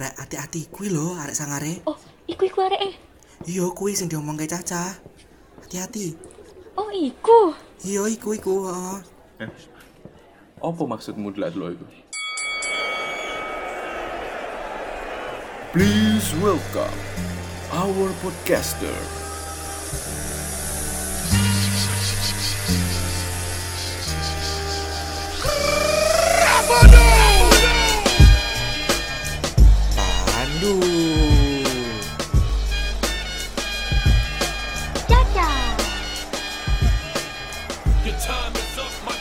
Rek, 0.00 0.16
hati-hati 0.16 0.72
kuwi 0.72 0.88
lho 0.88 1.12
arek 1.20 1.36
sangare. 1.36 1.84
Oh, 1.84 1.92
iku 2.24 2.48
iku 2.48 2.64
arek 2.64 2.80
eh. 2.88 2.94
Iya 3.44 3.68
kuwi 3.68 3.92
sing 3.92 4.08
diomong 4.08 4.32
ke 4.40 4.48
Caca. 4.48 4.96
Hati-hati. 5.60 6.16
Oh, 6.72 6.88
iku. 6.88 7.52
Iya 7.84 8.08
iku 8.08 8.32
iku, 8.32 8.64
heeh. 8.64 8.96
Apa 10.56 10.82
maksudmu 10.88 11.36
delak 11.36 11.52
lo 11.52 11.68
itu? 11.76 11.84
Please 15.76 16.32
welcome 16.40 16.96
our 17.76 18.08
podcaster. 18.24 19.19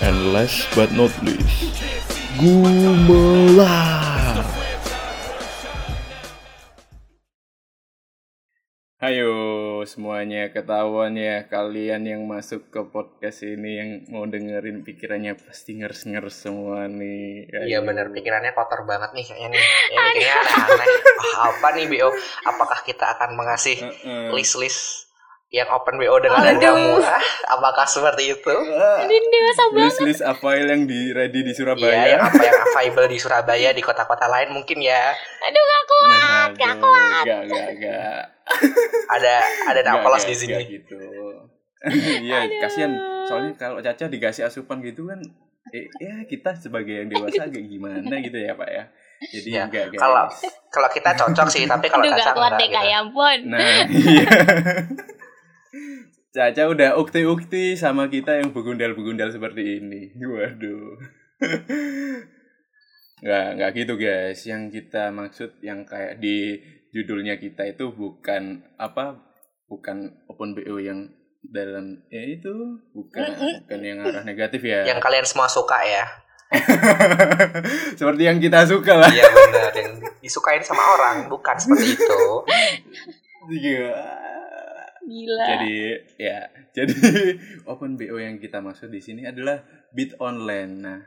And 0.02 0.34
last 0.34 0.68
but 0.76 0.92
not 0.92 1.10
least, 1.24 1.74
Gumelar. 2.38 4.19
Semuanya 9.90 10.54
ketahuan 10.54 11.18
ya 11.18 11.50
kalian 11.50 12.06
yang 12.06 12.22
masuk 12.30 12.70
ke 12.70 12.86
podcast 12.94 13.42
ini 13.42 13.72
yang 13.82 13.90
mau 14.14 14.30
dengerin 14.30 14.86
pikirannya 14.86 15.34
pasti 15.34 15.82
ngers-ngers 15.82 16.46
semua 16.46 16.86
nih. 16.86 17.50
Iya 17.66 17.82
Ayo. 17.82 17.90
bener 17.90 18.14
pikirannya 18.14 18.54
kotor 18.54 18.86
banget 18.86 19.10
nih 19.18 19.26
kayaknya 19.26 19.48
nih. 19.58 19.66
Ya, 19.90 20.00
mikirnya 20.06 20.34
aneh-aneh. 20.46 20.88
Wah, 21.18 21.38
apa 21.50 21.68
nih 21.74 21.86
BO? 21.90 22.10
Apakah 22.46 22.80
kita 22.86 23.06
akan 23.18 23.34
mengasih 23.34 23.78
list-list 24.38 25.09
yang 25.50 25.66
open 25.68 25.98
BO 25.98 26.14
dengan 26.22 26.46
harga 26.46 26.62
Aduh. 26.70 26.78
murah? 26.94 27.24
Apakah 27.50 27.86
seperti 27.90 28.38
itu? 28.38 28.54
Ini 29.02 29.16
dewasa 29.18 29.64
banget. 29.68 29.82
List-list 29.90 30.22
apa 30.22 30.50
yang 30.56 30.86
di 30.86 31.10
ready 31.10 31.42
di 31.42 31.50
Iya, 31.50 31.58
Surabaya? 31.58 32.06
yang 32.06 32.22
apa 32.22 32.42
yang 32.46 32.58
available 32.64 33.08
di 33.10 33.18
Surabaya 33.18 33.70
di 33.74 33.82
kota-kota 33.82 34.30
lain 34.30 34.54
mungkin 34.54 34.78
ya. 34.78 35.10
Aduh, 35.42 35.64
gak 35.66 35.84
kuat, 35.84 36.50
gak 36.54 36.70
Aduh, 36.70 36.82
kuat. 36.86 37.24
Gak, 37.26 37.42
gak, 37.50 37.70
gak. 37.82 38.22
Ada 39.10 39.34
ada 39.74 39.80
nggak, 39.82 40.22
di 40.24 40.36
sini. 40.38 40.54
nggak 40.54 40.66
gitu. 40.70 41.02
Iya, 42.28 42.40
kasihan. 42.60 42.92
Soalnya 43.26 43.54
kalau 43.56 43.80
Caca 43.80 44.06
dikasih 44.06 44.46
asupan 44.46 44.84
gitu 44.84 45.08
kan, 45.08 45.18
eh, 45.72 45.88
ya 45.98 46.28
kita 46.28 46.54
sebagai 46.54 46.94
yang 46.94 47.10
dewasa 47.10 47.48
agak 47.48 47.64
gimana 47.64 48.20
gitu 48.20 48.38
ya 48.38 48.54
Pak 48.54 48.70
ya. 48.70 48.84
Jadi 49.20 49.50
Ya, 49.50 49.64
enggak 49.66 49.86
guys. 49.90 50.00
Kalau 50.00 50.24
kalau 50.70 50.90
kita 50.92 51.12
cocok 51.16 51.48
sih, 51.48 51.64
tapi 51.66 51.88
kalau 51.88 52.04
Aduh, 52.06 52.14
Caca 52.14 52.22
gak 52.22 52.36
kuat 52.36 52.52
enggak 52.52 52.60
deh 52.60 52.68
gitu. 52.68 52.78
kak, 52.78 52.84
ya 52.86 52.98
ampun. 53.00 53.40
Nah, 53.50 53.60
iya. 53.90 54.28
Caca 56.30 56.64
udah 56.70 56.98
ukti-ukti 57.02 57.74
sama 57.74 58.06
kita 58.10 58.38
yang 58.38 58.54
begundal-begundal 58.54 59.34
seperti 59.34 59.82
ini. 59.82 60.14
Waduh. 60.18 60.98
Nggak, 63.20 63.48
nggak 63.60 63.72
gitu 63.76 63.94
guys. 64.00 64.40
Yang 64.48 64.64
kita 64.80 65.12
maksud 65.12 65.60
yang 65.60 65.84
kayak 65.84 66.24
di 66.24 66.56
judulnya 66.96 67.36
kita 67.36 67.68
itu 67.68 67.92
bukan 67.92 68.64
apa? 68.80 69.20
Bukan 69.68 70.24
open 70.32 70.56
BO 70.56 70.80
yang 70.80 71.12
dalam 71.40 72.04
ya 72.12 72.24
itu 72.26 72.52
bukan 72.92 73.24
bukan 73.64 73.80
yang 73.84 74.00
arah 74.04 74.24
negatif 74.24 74.64
ya. 74.64 74.88
Yang 74.88 75.04
kalian 75.04 75.26
semua 75.28 75.52
suka 75.52 75.84
ya. 75.84 76.06
Seperti 78.00 78.24
yang 78.26 78.40
kita 78.42 78.66
suka 78.66 78.98
lah. 78.98 79.12
Iya 79.12 79.28
benar, 79.30 79.72
yang 79.76 79.94
disukain 80.24 80.64
sama 80.66 80.82
orang, 80.98 81.30
bukan 81.30 81.56
seperti 81.60 82.00
itu. 82.00 82.24
Iya. 83.50 83.98
Gila. 85.10 85.46
Jadi 85.58 85.74
ya, 86.22 86.38
jadi 86.78 86.94
open 87.66 87.98
BO 87.98 88.22
yang 88.22 88.38
kita 88.38 88.62
maksud 88.62 88.94
di 88.94 89.02
sini 89.02 89.26
adalah 89.26 89.66
bid 89.90 90.14
online. 90.22 90.74
Nah, 90.78 91.02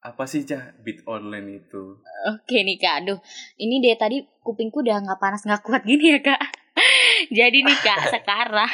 apa 0.00 0.24
sih 0.24 0.48
cah 0.48 0.72
bid 0.80 1.04
online 1.04 1.60
itu? 1.60 2.00
Oke 2.32 2.64
nih 2.64 2.80
kak, 2.80 3.04
aduh 3.04 3.20
ini 3.60 3.84
dari 3.84 3.96
tadi 4.00 4.16
kupingku 4.40 4.80
udah 4.80 5.04
nggak 5.04 5.20
panas 5.20 5.44
nggak 5.44 5.60
kuat 5.60 5.84
gini 5.84 6.16
ya 6.16 6.20
kak. 6.24 6.40
Jadi 7.38 7.58
nih 7.60 7.78
kak, 7.84 8.00
sekarang 8.16 8.72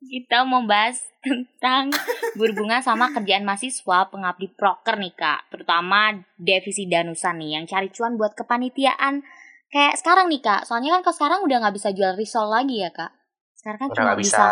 kita 0.00 0.44
mau 0.44 0.64
bahas 0.64 1.00
tentang 1.20 1.92
berhubungan 2.36 2.80
sama 2.80 3.12
kerjaan 3.12 3.44
mahasiswa 3.44 4.08
pengabdi 4.08 4.52
proker 4.52 5.00
nih 5.00 5.16
kak, 5.16 5.48
terutama 5.48 6.12
divisi 6.36 6.84
danusan 6.88 7.40
nih 7.40 7.60
yang 7.60 7.64
cari 7.64 7.88
cuan 7.88 8.20
buat 8.20 8.36
kepanitiaan 8.36 9.24
kayak 9.68 9.96
sekarang 9.96 10.28
nih 10.28 10.44
kak. 10.44 10.68
Soalnya 10.68 11.00
kan 11.00 11.08
kalau 11.08 11.16
sekarang 11.16 11.40
udah 11.44 11.56
nggak 11.64 11.76
bisa 11.76 11.88
jual 11.92 12.16
risol 12.16 12.48
lagi 12.48 12.84
ya 12.84 12.92
kak. 12.92 13.19
Sekarang 13.60 13.78
kan 13.78 13.88
Udah 13.90 13.98
cuma 14.00 14.12
bisa, 14.16 14.40
bisa 14.40 14.48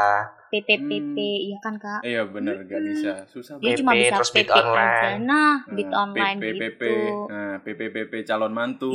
PPPP, 0.50 1.16
Hmm. 1.16 1.16
iya 1.42 1.58
kan 1.58 1.74
kak? 1.76 2.00
Eh, 2.00 2.08
Iya 2.10 2.22
benar 2.24 2.60
gak 2.62 2.82
bisa, 2.82 3.12
susah 3.24 3.56
Dia 3.56 3.64
banget. 3.66 3.80
cuma 3.80 3.91
PP, 3.91 4.00
bisa 4.02 4.14
terus 4.14 4.30
bid 4.30 4.41
PP 4.41 4.50
aja. 4.50 4.60
online. 4.62 5.20
Nah, 5.22 5.54
bid 5.66 5.88
Nah, 5.88 5.96
online 5.98 6.36
PPPP, 6.38 6.82
gitu. 6.84 7.16
nah 7.26 7.52
PPPP 7.58 8.12
calon 8.22 8.52
mantu. 8.52 8.91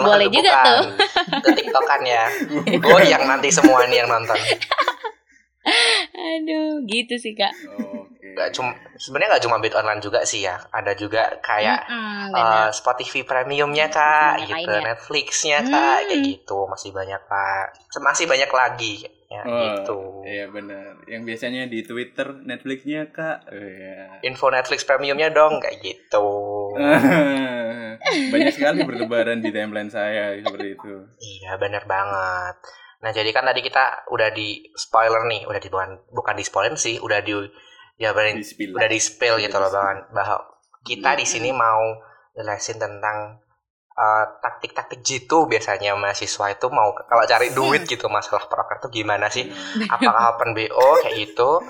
Boleh 0.00 0.28
juga 0.30 0.52
tuh. 0.62 0.82
Itu 1.34 1.48
tiktokan 1.54 2.00
ya. 2.02 2.24
Goyang 2.78 3.24
nanti 3.26 3.48
semua 3.50 3.84
nih 3.84 4.00
yang 4.00 4.08
nonton. 4.08 4.40
Aduh, 6.14 6.84
gitu 6.86 7.14
sih 7.14 7.32
kak. 7.32 7.52
Oke. 7.70 8.13
Gak 8.34 8.50
cuma 8.50 8.70
sebenarnya 8.94 9.38
nggak 9.38 9.44
cuma 9.46 9.56
bid 9.58 9.72
online 9.72 9.98
juga 9.98 10.20
sih 10.22 10.42
ya. 10.42 10.58
Ada 10.68 10.92
juga 10.94 11.38
kayak 11.38 11.80
eh, 11.86 12.26
bener. 12.28 12.68
Spotify 12.70 13.22
premiumnya 13.22 13.86
kak, 13.86 14.42
gitu, 14.42 14.54
lainnya. 14.66 14.92
Netflixnya 14.92 15.58
kak, 15.62 15.96
kayak 16.04 16.18
Hmm. 16.18 16.26
gitu 16.28 16.58
masih 16.66 16.90
banyak 16.90 17.22
kak. 17.24 17.66
Masih 17.96 18.26
banyak 18.26 18.50
lagi 18.50 18.94
ya 19.24 19.42
Oh, 19.42 19.50
gitu. 19.50 19.98
Iya 20.22 20.46
benar. 20.46 21.02
Yang 21.06 21.22
biasanya 21.26 21.62
di 21.66 21.82
Twitter 21.82 22.28
Netflixnya 22.38 23.10
kak. 23.10 23.46
Oh, 23.46 23.58
iya. 23.58 24.22
Info 24.22 24.46
Netflix 24.46 24.82
premiumnya 24.82 25.30
dong 25.30 25.58
kayak 25.58 25.78
gitu. 25.80 26.26
Banyak 28.04 28.52
sekali 28.52 28.82
bertebaran 28.82 29.40
di 29.40 29.50
timeline 29.50 29.88
saya 29.88 30.36
seperti 30.38 30.74
itu. 30.74 30.92
Iya 31.18 31.56
bener 31.56 31.82
banget. 31.84 32.56
Nah 33.00 33.10
jadi 33.10 33.30
kan 33.30 33.44
tadi 33.44 33.60
kita 33.60 34.08
udah 34.08 34.30
di 34.30 34.70
spoiler 34.72 35.24
nih, 35.24 35.44
udah 35.44 35.60
di 35.60 35.68
bukan 35.68 35.90
bukan 36.10 36.34
di 36.34 36.44
spoiler 36.44 36.76
sih, 36.76 36.96
udah 36.98 37.20
di 37.20 37.32
ya 37.96 38.10
Di 38.12 38.42
spill. 38.42 38.74
udah 38.74 38.88
di 38.90 39.00
spill 39.00 39.36
gitu 39.38 39.56
loh 39.58 39.70
Di 39.70 40.10
bahwa, 40.14 40.36
kita 40.84 41.16
di 41.16 41.24
sini 41.24 41.50
mau 41.54 41.80
jelasin 42.34 42.76
tentang 42.76 43.40
uh, 43.94 44.24
taktik-taktik 44.42 45.00
jitu 45.00 45.46
biasanya 45.46 45.94
mahasiswa 45.94 46.50
itu 46.50 46.66
mau 46.68 46.92
kalau 46.92 47.24
cari 47.24 47.54
duit 47.54 47.86
gitu 47.92 48.10
masalah 48.10 48.44
proker 48.50 48.82
tuh 48.82 48.90
gimana 48.90 49.30
sih? 49.30 49.46
Apakah 49.86 50.34
open 50.36 50.52
BO 50.52 50.88
kayak 51.02 51.14
gitu? 51.30 51.62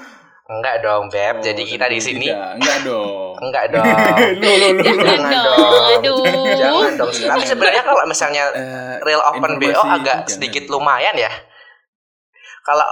Enggak 0.44 0.84
dong 0.84 1.08
beb. 1.08 1.40
Oh, 1.40 1.44
jadi 1.44 1.62
kita 1.64 1.88
di 1.88 2.00
sini 2.04 2.28
enggak 2.28 2.84
dong. 2.84 3.32
enggak 3.40 3.64
dong. 3.72 3.84
Loh, 3.84 4.54
loh, 4.60 4.70
loh, 4.76 4.82
Jangan 4.84 5.16
loh. 5.16 5.24
Jangan 5.24 5.32
dong, 5.32 5.56
dong. 5.56 5.84
aduh. 5.88 6.24
Jangan 6.52 6.92
dong. 7.00 7.10
Tapi 7.16 7.44
sebenarnya 7.48 7.82
kalau 7.84 8.02
misalnya 8.04 8.42
Eh, 8.52 8.94
real 9.08 9.24
open 9.24 9.56
BO 9.56 9.80
agak 9.80 10.28
sedikit 10.28 10.68
lumayan 10.68 11.16
ya. 11.16 11.32
Kalau 12.60 12.84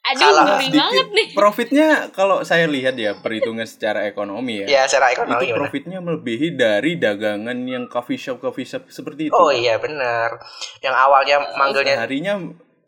Aduh, 0.00 0.32
ngeri 0.32 0.66
sedikit 0.72 0.80
banget 0.80 1.08
nih. 1.12 1.28
profitnya 1.36 1.88
kalau 2.10 2.40
saya 2.40 2.64
lihat 2.64 2.96
ya 2.96 3.20
perhitungan 3.20 3.68
secara 3.68 4.08
ekonomi 4.08 4.64
ya. 4.64 4.66
ya 4.66 4.82
secara 4.88 5.12
ekonomi 5.12 5.44
itu 5.44 5.52
gimana? 5.52 5.60
profitnya 5.60 5.98
melebihi 6.00 6.48
dari 6.56 6.96
dagangan 6.96 7.58
yang 7.68 7.84
coffee 7.84 8.16
shop 8.16 8.40
coffee 8.40 8.64
shop 8.64 8.88
seperti 8.88 9.28
itu. 9.28 9.36
Oh 9.36 9.52
iya 9.52 9.76
bener. 9.76 10.40
Yang 10.80 10.94
awalnya 10.96 11.36
manggilnya 11.54 11.94
Seharinya 12.00 12.34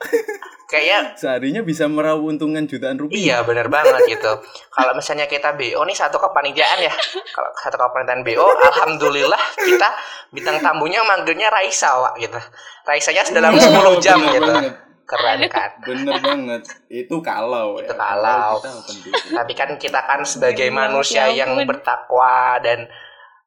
kayaknya 0.72 1.12
seharinya 1.20 1.60
bisa 1.60 1.84
meraup 1.84 2.24
untungan 2.24 2.64
jutaan 2.64 2.96
rupiah. 2.96 3.20
iya 3.20 3.36
bener 3.44 3.68
banget 3.68 4.08
gitu. 4.08 4.32
Kalau 4.72 4.96
misalnya 4.96 5.28
kita 5.28 5.52
BO 5.52 5.84
nih 5.84 5.92
satu 5.92 6.16
kepanitiaan 6.16 6.80
ya. 6.80 6.94
Kalau 7.36 7.52
satu 7.60 7.76
kepanitiaan 7.76 8.24
BO, 8.24 8.46
alhamdulillah 8.72 9.42
kita 9.60 9.88
bintang 10.32 10.65
tamunya 10.65 11.04
manggilnya 11.04 11.53
Raisa 11.53 11.92
Wak 12.00 12.16
gitu. 12.24 12.41
Raisanya 12.88 13.22
dalam 13.36 13.53
10 13.54 14.00
jam 14.00 14.16
bener 14.16 14.32
gitu. 14.32 14.48
banget. 14.48 14.74
Keren 15.03 15.41
kan. 15.47 15.71
Bener 15.81 16.16
banget. 16.19 16.63
Itu 16.87 17.21
kalau 17.21 17.77
Itu 17.77 17.91
ya. 17.91 17.97
kalau. 17.97 18.59
kita 18.59 18.71
BO. 18.72 19.34
Tapi 19.34 19.53
kan 19.53 19.71
kita 19.77 20.01
kan 20.01 20.21
sebagai 20.22 20.66
Ya 20.66 20.72
manusia 20.72 21.22
ampun. 21.27 21.39
yang 21.39 21.51
bertakwa 21.65 22.59
dan 22.59 22.87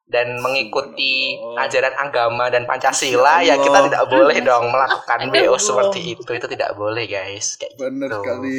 dan 0.06 0.38
mengikuti 0.38 1.34
ajaran 1.58 1.90
agama 1.98 2.46
dan 2.46 2.62
Pancasila 2.62 3.42
ya 3.42 3.58
kita 3.58 3.90
tidak 3.90 4.06
boleh 4.06 4.38
dong 4.38 4.70
melakukan. 4.70 5.18
BO 5.28 5.56
seperti 5.56 6.14
itu. 6.14 6.30
Itu 6.30 6.46
tidak 6.46 6.74
boleh, 6.74 7.04
guys. 7.04 7.58
Kayak 7.58 7.74
Bener 7.74 8.06
gitu. 8.08 8.22
sekali. 8.22 8.58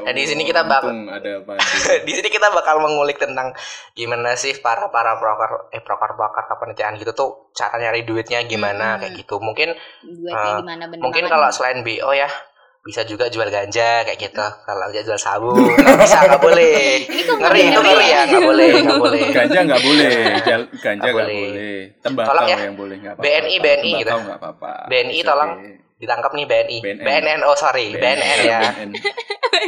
Nah, 0.00 0.12
di 0.12 0.24
sini 0.24 0.42
kita 0.42 0.64
bak- 0.64 0.80
Untung 0.82 1.04
ada 1.06 1.30
apa? 1.36 1.52
di 2.06 2.12
sini 2.12 2.28
kita 2.28 2.48
bakal 2.48 2.80
mengulik 2.80 3.16
tentang 3.16 3.52
gimana 3.92 4.32
sih 4.32 4.56
para 4.56 4.88
para 4.88 5.14
broker 5.14 5.68
eh 5.68 5.78
broker 5.78 6.14
broker 6.14 6.44
kepanitiaan 6.46 6.96
gitu 6.96 7.12
tuh 7.12 7.30
cara 7.52 7.76
nyari 7.78 8.02
duitnya 8.02 8.40
gimana 8.42 8.96
Hmm. 8.96 9.00
kayak 9.00 9.12
gitu 9.18 9.36
mungkin 9.36 9.76
Eh, 9.76 10.54
gimana 10.56 10.88
bener 10.88 10.98
mungkin 10.98 11.24
kalau 11.26 11.44
nih. 11.44 11.52
selain 11.52 11.78
BO 11.80 12.10
ya 12.10 12.30
bisa 12.80 13.04
juga 13.04 13.28
jual 13.28 13.44
ganja 13.46 14.00
kayak 14.02 14.16
gitu 14.18 14.40
kalau 14.64 14.88
nggak 14.88 15.04
jual 15.04 15.20
sabu 15.20 15.52
nggak 15.52 15.96
bisa 16.00 16.16
nggak 16.24 16.40
boleh 16.48 17.04
ngeri 17.36 17.60
itu 17.68 17.80
ngeri 17.84 18.06
ya 18.06 18.20
nggak 18.24 18.40
boleh 18.42 18.68
nggak 18.80 18.96
boleh 18.98 19.22
Ganja 19.30 19.58
nggak 19.60 19.82
boleh, 19.82 20.12
Jal- 20.40 20.70
ganja 20.74 21.02
Nggak 21.02 21.12
boleh. 21.14 21.44
boleh. 21.44 21.78
Tembakau 22.00 22.28
Tolong 22.32 22.48
ya. 22.48 22.56
yang 22.58 22.74
boleh 22.74 22.96
nggak 22.96 23.14
apa-apa. 23.14 23.28
BNI, 23.28 23.54
BNI 23.60 23.90
gitu. 23.94 24.12
BNI 24.88 25.18
tolong. 25.20 25.50
Ditangkap 26.00 26.32
nih 26.32 26.48
BNI 26.48 26.78
BNN. 26.80 27.04
BNN 27.04 27.40
oh 27.44 27.52
sorry 27.54 27.92
BNN 27.92 28.38
ya 28.42 28.60
BNN. 28.72 28.90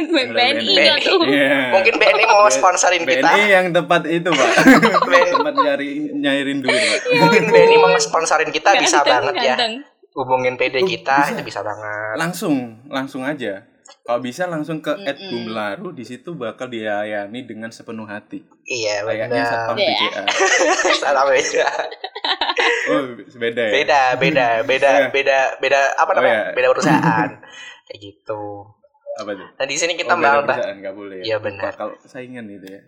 BNI 0.09 0.29
BNI. 0.33 0.73
nggak 0.73 0.99
tuh. 1.05 1.21
Iya. 1.29 1.59
mungkin 1.69 1.93
BNI 2.01 2.23
mau 2.25 2.49
sponsorin 2.49 3.05
kita 3.05 3.29
BNI 3.29 3.43
yang 3.45 3.65
tepat 3.69 4.01
itu 4.09 4.29
pak. 4.33 4.49
BNI. 5.05 5.29
tempat 5.29 5.53
nyari 5.53 5.89
nyairin 6.11 6.59
duit 6.59 6.73
pak. 6.81 6.99
mungkin 7.21 7.43
BNI 7.53 7.75
mau 7.77 7.93
sponsorin 8.01 8.49
kita 8.49 8.73
bisa 8.81 9.05
Ganteng, 9.05 9.29
banget 9.29 9.33
ya 9.45 9.55
ganteng. 9.55 9.73
hubungin 10.13 10.53
PD 10.57 10.81
Oh, 10.81 10.89
kita 10.89 11.15
bisa. 11.21 11.33
itu 11.37 11.43
bisa 11.45 11.59
banget 11.61 12.15
Langsung, 12.17 12.55
langsung 12.89 13.21
aja. 13.21 13.61
Kalau 14.01 14.19
bisa 14.19 14.43
langsung 14.45 14.79
ke 14.79 14.91
Ed. 15.01 15.15
Bumlaru 15.25 15.91
di 15.91 16.03
situ 16.03 16.33
bakal 16.33 16.67
dilayani 16.67 17.39
dengan 17.41 17.67
sepenuh 17.67 18.03
hati. 18.03 18.43
iya 18.63 18.99
Kayaknya 19.01 19.43
satpam 19.43 19.75
benar 19.75 19.87
Iya. 19.89 19.99
BCA. 20.01 20.23
salah 20.97 21.23
beda 21.25 21.67
Oh, 22.85 23.01
beda 23.33 23.61
ya. 23.61 23.71
beda 23.73 23.99
beda 24.15 24.47
beda 24.61 24.89
Iya. 24.89 25.07
beda 25.09 25.37
beda 25.57 25.79
apa 25.93 26.09
Oh, 26.09 26.15
namanya 26.17 26.35
iya. 26.41 26.53
beda 26.53 26.67
perusahaan 26.69 27.29
kayak 27.83 27.99
gitu 27.99 28.43
Apa 29.13 29.31
tuh? 29.31 29.47
nah 29.53 29.65
di 29.65 29.75
sini 29.75 29.93
kita 29.93 30.09
oh, 30.09 30.17
beda 30.17 30.39
perusahaan 30.41 30.77
nggak 30.77 30.93
boleh. 30.93 31.17
Iya, 31.21 31.37
benar. 31.37 31.71
Bakal 31.71 31.87
saingan 32.03 32.45
itu 32.49 32.67
ya. 32.67 32.81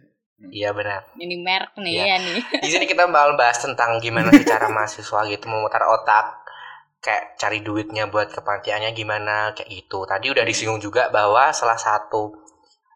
iya 0.45 0.69
benar 0.71 1.07
Ini 1.15 1.35
merek 1.37 1.73
nih 1.77 1.91
Iya. 1.93 2.03
ya 2.05 2.15
nih. 2.21 2.39
di 2.59 2.69
sini 2.69 2.85
kita 2.85 3.03
bakal 3.05 3.35
bahas 3.35 3.55
tentang 3.57 3.97
gimana 3.97 4.27
sih 4.29 4.43
cara 4.43 4.67
mahasiswa 4.67 5.19
gitu 5.25 5.45
memutar 5.45 5.79
otak 5.81 6.43
kayak 7.05 7.37
cari 7.37 7.61
duitnya 7.61 8.09
buat 8.09 8.27
kepanitiaannya 8.27 8.89
gimana 8.91 9.53
kayak 9.53 9.69
gitu 9.69 10.03
tadi 10.03 10.25
udah 10.27 10.41
disinggung 10.41 10.81
juga 10.81 11.07
bahwa 11.07 11.53
salah 11.53 11.77
satu 11.77 12.33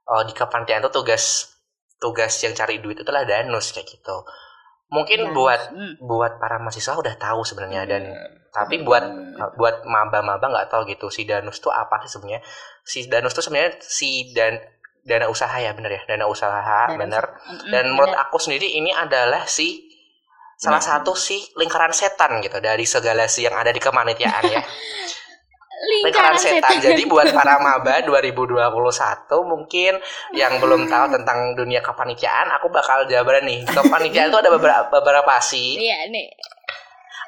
oh, 0.03 0.23
di 0.25 0.33
kepanitiaan 0.33 0.81
itu 0.81 0.89
tugas 0.89 1.53
tugas 1.95 2.33
yang 2.39 2.51
cari 2.51 2.79
duit 2.79 2.97
itu 2.97 3.05
adalah 3.05 3.21
danus 3.23 3.69
kayak 3.69 3.85
gitu 3.87 4.25
mungkin 4.89 5.29
Dan- 5.29 5.33
buat 5.33 5.61
Hmm. 5.69 5.93
buat 6.01 6.41
para 6.41 6.57
mahasiswa 6.57 6.97
udah 6.97 7.15
tahu 7.15 7.45
sebenarnya 7.45 7.85
dan 7.85 8.03
Benar. 8.03 8.49
tapi 8.49 8.81
buat 8.81 9.05
banget. 9.05 9.49
buat 9.53 9.75
maba-maba 9.85 10.41
nggak 10.41 10.67
tahu 10.67 10.89
gitu 10.89 11.07
si 11.07 11.23
danus 11.23 11.59
tuh 11.59 11.69
apa 11.69 12.01
sih 12.01 12.09
sebenarnya 12.09 12.41
si 12.81 13.05
danus 13.05 13.31
tuh 13.31 13.45
sebenarnya 13.45 13.77
si 13.79 14.33
dan 14.33 14.57
dana 14.99 15.25
usaha 15.25 15.53
ya 15.55 15.71
bener 15.71 15.91
ya 15.91 16.01
dana 16.07 16.25
usaha 16.25 16.89
Dan- 16.89 16.97
bener 16.97 17.23
dan 17.69 17.85
menurut 17.87 18.17
aku 18.17 18.41
sendiri 18.41 18.65
ini 18.71 18.89
adalah 18.89 19.45
si 19.45 19.88
salah 20.59 20.75
Nah. 20.75 20.99
satu 20.99 21.15
si 21.15 21.39
lingkaran 21.55 21.89
setan 21.89 22.43
gitu 22.43 22.59
dari 22.59 22.83
segala 22.83 23.23
si 23.25 23.41
yang 23.41 23.55
ada 23.55 23.71
di 23.71 23.79
kemanitiaan 23.79 24.43
ya 24.45 24.59
lingkaran 26.03 26.35
setan 26.35 26.75
jadi 26.77 26.99
buat 27.07 27.31
para 27.31 27.55
maba 27.57 28.03
2021 28.03 28.67
mungkin 29.47 29.95
yang 30.33 30.59
belum 30.59 30.85
tahu 30.85 31.15
tentang 31.15 31.55
dunia 31.55 31.79
kepanitiaan 31.79 32.51
aku 32.51 32.67
bakal 32.67 33.07
jabarin 33.07 33.47
nih 33.47 33.59
kepanitiaan 33.63 34.27
itu 34.27 34.37
ada 34.37 34.51
beberapa 34.51 34.91
beberapa 34.91 35.39
sih 35.39 35.79
Iya 35.79 36.11
nih. 36.11 36.27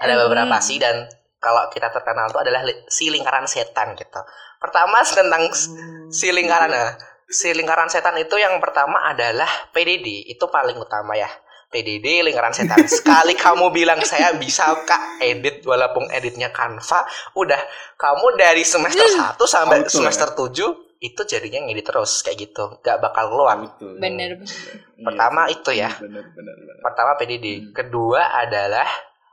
ada 0.02 0.14
beberapa 0.20 0.52
Hmm. 0.52 0.62
sih 0.62 0.78
dan 0.78 1.08
kalau 1.40 1.72
kita 1.72 1.88
terkenal 1.90 2.28
itu 2.28 2.38
adalah 2.38 2.62
si 2.86 3.10
lingkaran 3.10 3.46
setan 3.46 3.96
gitu. 3.96 4.22
Pertama 4.58 5.02
tentang 5.02 5.50
s- 5.50 5.74
si 6.12 6.30
lingkaran 6.30 6.70
nah, 6.70 6.94
si 7.26 7.50
lingkaran 7.50 7.88
setan 7.88 8.14
itu 8.16 8.36
yang 8.36 8.58
pertama 8.58 9.02
adalah 9.04 9.50
PDD 9.70 10.28
itu 10.28 10.46
paling 10.48 10.76
utama 10.76 11.14
ya. 11.14 11.26
PDD 11.72 12.22
lingkaran 12.22 12.52
setan. 12.52 12.84
Sekali 12.86 13.34
kamu 13.34 13.72
bilang 13.72 14.04
saya 14.04 14.36
bisa 14.36 14.76
kak 14.84 15.24
edit 15.24 15.64
walaupun 15.64 16.12
editnya 16.12 16.52
Canva, 16.52 17.08
udah 17.34 17.62
kamu 17.96 18.36
dari 18.36 18.62
semester 18.62 19.08
1 19.08 19.40
sampai 19.40 19.82
Auto, 19.82 19.88
ya? 19.88 19.92
semester 19.96 20.28
7 20.36 21.00
itu 21.02 21.22
jadinya 21.26 21.66
ngedit 21.66 21.88
terus 21.88 22.22
kayak 22.22 22.38
gitu, 22.38 22.78
gak 22.86 23.02
bakal 23.02 23.32
keluar. 23.34 23.58
Betul. 23.58 23.98
Bener. 23.98 24.44
Pertama 25.02 25.50
Iya, 25.50 25.54
itu 25.58 25.72
ya. 25.74 25.90
Benar 25.98 26.24
benar 26.30 26.54
benar. 26.60 26.76
Pertama 26.86 27.12
PDD, 27.18 27.46
Hmm. 27.58 27.66
kedua 27.74 28.22
adalah 28.38 28.86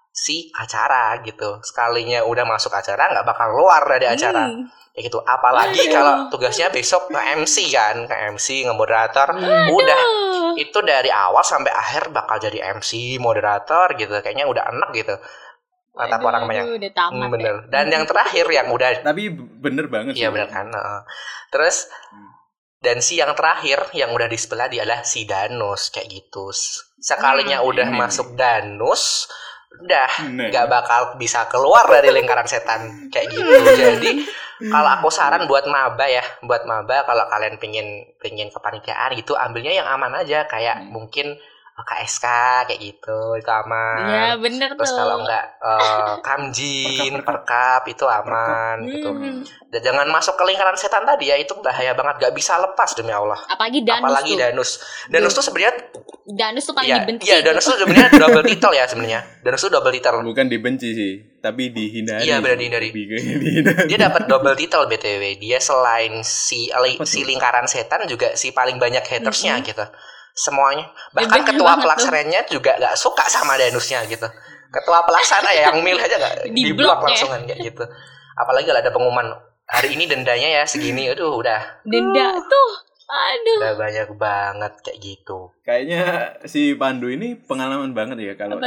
si 0.09 0.49
acara 0.57 1.21
gitu. 1.23 1.61
Sekalinya 1.61 2.25
udah 2.25 2.49
masuk 2.49 2.73
acara 2.73 3.13
nggak 3.13 3.27
bakal 3.29 3.53
keluar 3.53 3.83
dari 3.85 4.07
acara. 4.09 4.49
Hmm. 4.49 4.65
Kayak 4.97 5.13
gitu. 5.13 5.19
Apalagi 5.23 5.83
kalau 5.93 6.27
tugasnya 6.27 6.73
besok 6.73 7.13
nge 7.13 7.23
MC 7.45 7.57
kan, 7.71 7.97
nge 8.03 8.17
MC, 8.35 8.67
nge-moderator. 8.67 9.29
Udah 9.71 10.01
Aduh. 10.01 10.28
Itu 10.59 10.79
dari 10.81 11.09
awal 11.09 11.41
sampai 11.41 11.71
akhir 11.71 12.11
bakal 12.11 12.37
jadi 12.37 12.75
MC, 12.75 12.91
moderator 13.17 13.95
gitu. 13.95 14.11
Kayaknya 14.13 14.45
udah 14.45 14.65
enak 14.69 14.91
gitu. 14.93 15.15
Kata 15.91 16.15
orang 16.17 16.45
banyak. 16.45 16.63
aduh, 16.63 16.77
Udah 16.77 16.93
tamat. 16.93 17.11
Hmm, 17.13 17.21
ya. 17.21 17.29
bener. 17.29 17.55
Dan 17.69 17.85
yang 17.89 18.05
terakhir 18.05 18.47
yang 18.49 18.67
udah 18.69 18.89
Tapi 19.03 19.23
bener 19.35 19.87
banget 19.87 20.15
Iya 20.15 20.29
sih. 20.29 20.33
benar 20.33 20.49
kan. 20.49 20.67
Heeh. 20.69 21.01
Terus 21.49 21.77
Hmm. 22.09 22.31
dan 22.79 22.99
si 22.99 23.19
yang 23.19 23.35
terakhir 23.35 23.91
yang 23.93 24.11
udah 24.11 24.27
di 24.27 24.37
sebelah 24.37 24.67
dia 24.67 24.83
adalah 24.83 25.03
si 25.03 25.23
Danus 25.25 25.91
kayak 25.91 26.07
gitu. 26.09 26.55
Sekalinya 26.97 27.59
Hmm, 27.59 27.69
udah 27.69 27.89
ini. 27.89 27.99
masuk 27.99 28.35
Danus, 28.35 29.27
udah 29.77 30.11
Nah. 30.31 30.47
nggak 30.49 30.67
bakal 30.69 31.01
bisa 31.17 31.47
keluar 31.47 31.87
dari 31.89 32.11
lingkaran 32.13 32.47
setan 32.47 32.81
kayak 33.09 33.27
gitu. 33.29 33.51
Jadi 33.77 34.11
kalau 34.61 34.91
aku 34.93 35.09
saran 35.09 35.47
buat 35.47 35.65
maba 35.65 36.05
ya, 36.05 36.23
buat 36.41 36.63
maba 36.65 37.03
kalau 37.03 37.25
kalian 37.27 37.57
pingin 37.57 37.87
pingin 38.17 38.49
kepanitiaan 38.49 39.15
gitu, 39.15 39.33
ambilnya 39.33 39.71
yang 39.73 39.89
aman 39.89 40.15
aja 40.17 40.45
kayak 40.45 40.83
Hmm. 40.83 40.91
mungkin 40.91 41.39
KSK 41.79 42.27
kayak 42.67 42.81
gitu 42.83 43.39
itu 43.39 43.47
aman. 43.47 44.03
Iya 44.03 44.35
bener 44.35 44.75
Terus 44.75 44.91
tuh. 44.91 44.99
kalau 44.99 45.23
enggak 45.23 45.45
eh, 45.57 46.15
kamjin, 46.27 47.13
Perkap, 47.15 47.47
perkap 47.47 47.83
itu 47.87 48.03
aman 48.03 48.77
gitu. 48.83 49.09
Hmm. 49.09 49.47
Dan 49.71 49.81
jangan 49.85 50.11
masuk 50.11 50.35
ke 50.35 50.43
lingkaran 50.43 50.75
setan 50.75 51.07
tadi 51.07 51.31
ya, 51.31 51.39
itu 51.39 51.55
bahaya 51.61 51.95
banget, 51.95 52.19
gak 52.19 52.35
bisa 52.35 52.59
lepas 52.59 52.99
demi 52.99 53.15
Allah. 53.15 53.39
Apalagi 53.47 53.87
Danus 53.87 54.03
Apalagi 54.03 54.33
tuh. 54.33 54.41
Danus. 54.41 54.71
Danus 55.07 55.33
tuh 55.33 55.45
sebenarnya 55.45 55.73
Danus 56.27 56.65
tuh 56.65 56.75
paling 56.75 56.91
iya, 56.91 56.99
dibenci. 56.99 57.25
iya 57.25 57.39
Danus 57.41 57.65
tuh 57.65 57.79
sebenarnya 57.79 58.11
double 58.19 58.45
title 58.45 58.75
ya 58.75 58.85
sebenarnya. 58.85 59.21
Danus 59.41 59.61
tuh 59.61 59.71
double 59.71 59.93
title. 59.93 60.19
Bukan 60.27 60.47
dibenci 60.51 60.89
sih, 60.91 61.13
tapi 61.39 61.71
dihindari. 61.71 62.27
Iya, 62.27 62.43
benar, 62.43 62.59
dihindari. 62.59 62.89
Dihindari. 63.43 63.87
Dia 63.87 63.99
dapat 64.11 64.27
double 64.27 64.55
title 64.55 64.87
BTW. 64.87 65.39
Dia 65.39 65.59
selain 65.59 66.23
si 66.23 66.69
Apa 66.71 67.07
si 67.07 67.23
tuh? 67.23 67.31
lingkaran 67.31 67.67
setan 67.71 68.05
juga 68.11 68.35
si 68.35 68.51
paling 68.51 68.77
banyak 68.77 69.03
hatersnya 69.03 69.63
gitu. 69.63 69.85
Semuanya. 70.35 70.91
Bahkan 71.15 71.31
bener 71.43 71.49
ketua 71.51 71.67
banget 71.75 71.83
pelaksananya 71.87 72.41
juga 72.47 72.79
gak 72.79 72.95
suka 72.95 73.27
sama 73.27 73.59
Danusnya 73.59 74.03
gitu. 74.07 74.27
Ketua 74.69 75.03
pelaksana 75.03 75.51
ya 75.51 75.73
yang 75.73 75.81
milih 75.83 75.99
aja 75.99 76.17
gak 76.19 76.35
Di 76.55 76.63
ya. 76.75 76.95
langsungan 76.95 77.41
kayak 77.47 77.61
gitu. 77.73 77.85
Apalagi 78.39 78.67
kalau 78.71 78.81
ada 78.83 78.93
pengumuman 78.95 79.27
hari 79.67 79.99
ini 79.99 80.07
dendanya 80.07 80.49
ya 80.49 80.63
segini, 80.65 81.11
aduh 81.11 81.39
udah 81.39 81.83
Denda 81.83 82.39
tuh. 82.39 82.71
Aduh. 83.09 83.57
udah 83.65 83.75
banyak 83.81 84.09
banget 84.21 84.73
kayak 84.85 84.99
gitu. 85.01 85.39
Kayaknya 85.65 86.01
si 86.45 86.77
Pandu 86.77 87.09
ini 87.09 87.41
pengalaman 87.41 87.97
banget 87.97 88.21
ya 88.21 88.35
kalau 88.37 88.61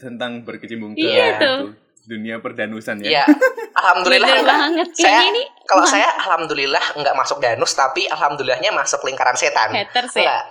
tentang 0.00 0.42
berkecimpung 0.42 0.96
ke 0.96 1.04
Iya 1.04 1.26
itu, 1.36 1.44
tuh. 1.44 1.58
Dunia 2.06 2.38
perdanusan 2.38 3.02
ya. 3.02 3.08
Iya, 3.12 3.24
alhamdulillah 3.74 4.30
enggak. 4.32 4.46
banget. 4.48 4.88
Saya 4.94 5.20
ini 5.26 5.42
kalau 5.62 5.82
wah, 5.82 5.90
saya 5.90 6.08
alhamdulillah 6.16 6.84
enggak 6.94 7.14
masuk 7.14 7.38
danus 7.38 7.72
tapi 7.72 8.06
alhamdulillahnya 8.06 8.70
masuk 8.70 9.02
lingkaran 9.02 9.34
setan. 9.34 9.70
haters 9.70 10.14
ya. 10.14 10.22
Enggak. 10.22 10.44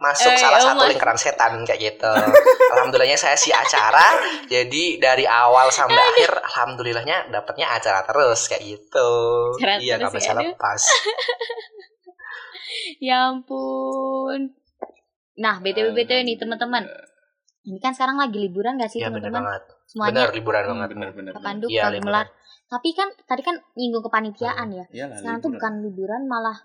Masuk 0.00 0.32
Eh, 0.32 0.40
salah 0.40 0.56
oh 0.56 0.64
satu 0.64 0.80
my- 0.80 0.90
lingkaran 0.90 1.12
setan 1.14 1.60
kayak 1.60 1.76
gitu. 1.92 2.08
Alhamdulillahnya 2.72 3.20
saya 3.20 3.36
si 3.36 3.52
acara. 3.52 4.16
Jadi 4.48 4.96
dari 4.96 5.28
awal 5.28 5.68
sampai 5.68 6.00
akhir 6.00 6.40
alhamdulillahnya 6.40 7.28
dapatnya 7.28 7.68
acara 7.68 8.00
terus 8.02 8.48
kayak 8.48 8.64
gitu. 8.64 9.10
Acara 9.60 9.76
iya, 9.76 10.00
nggak 10.00 10.14
bisa 10.14 10.32
ya, 10.32 10.34
aduh. 10.34 10.44
lepas. 10.48 10.82
Ya 13.00 13.28
ampun. 13.28 14.52
Nah, 15.36 15.58
BTW 15.58 15.92
BTW 15.92 16.20
nih 16.22 16.36
teman-teman. 16.36 16.84
Ini 17.60 17.78
kan 17.78 17.92
sekarang 17.92 18.16
lagi 18.16 18.36
liburan 18.36 18.76
gak 18.76 18.88
sih 18.88 19.00
Iya 19.00 19.08
benar 19.08 19.32
teman-teman? 19.32 19.60
Semuanya 19.90 20.12
Benar 20.14 20.30
liburan 20.32 20.62
Hmm, 20.62 20.70
banget. 20.86 20.88
Pandu, 21.36 21.66
Iya, 21.66 21.82
ke 21.84 21.88
liburan. 21.90 22.02
Gemelar. 22.06 22.26
Tapi 22.70 22.88
kan 22.92 23.08
tadi 23.20 23.42
kan 23.42 23.56
nyinggung 23.74 24.04
kepanitiaan 24.04 24.68
ya. 24.70 24.84
Iyalah, 24.88 25.16
Sekarang 25.16 25.38
tuh 25.40 25.50
liburan. 25.50 25.58
bukan 25.58 25.72
liburan 25.82 26.22
malah 26.24 26.56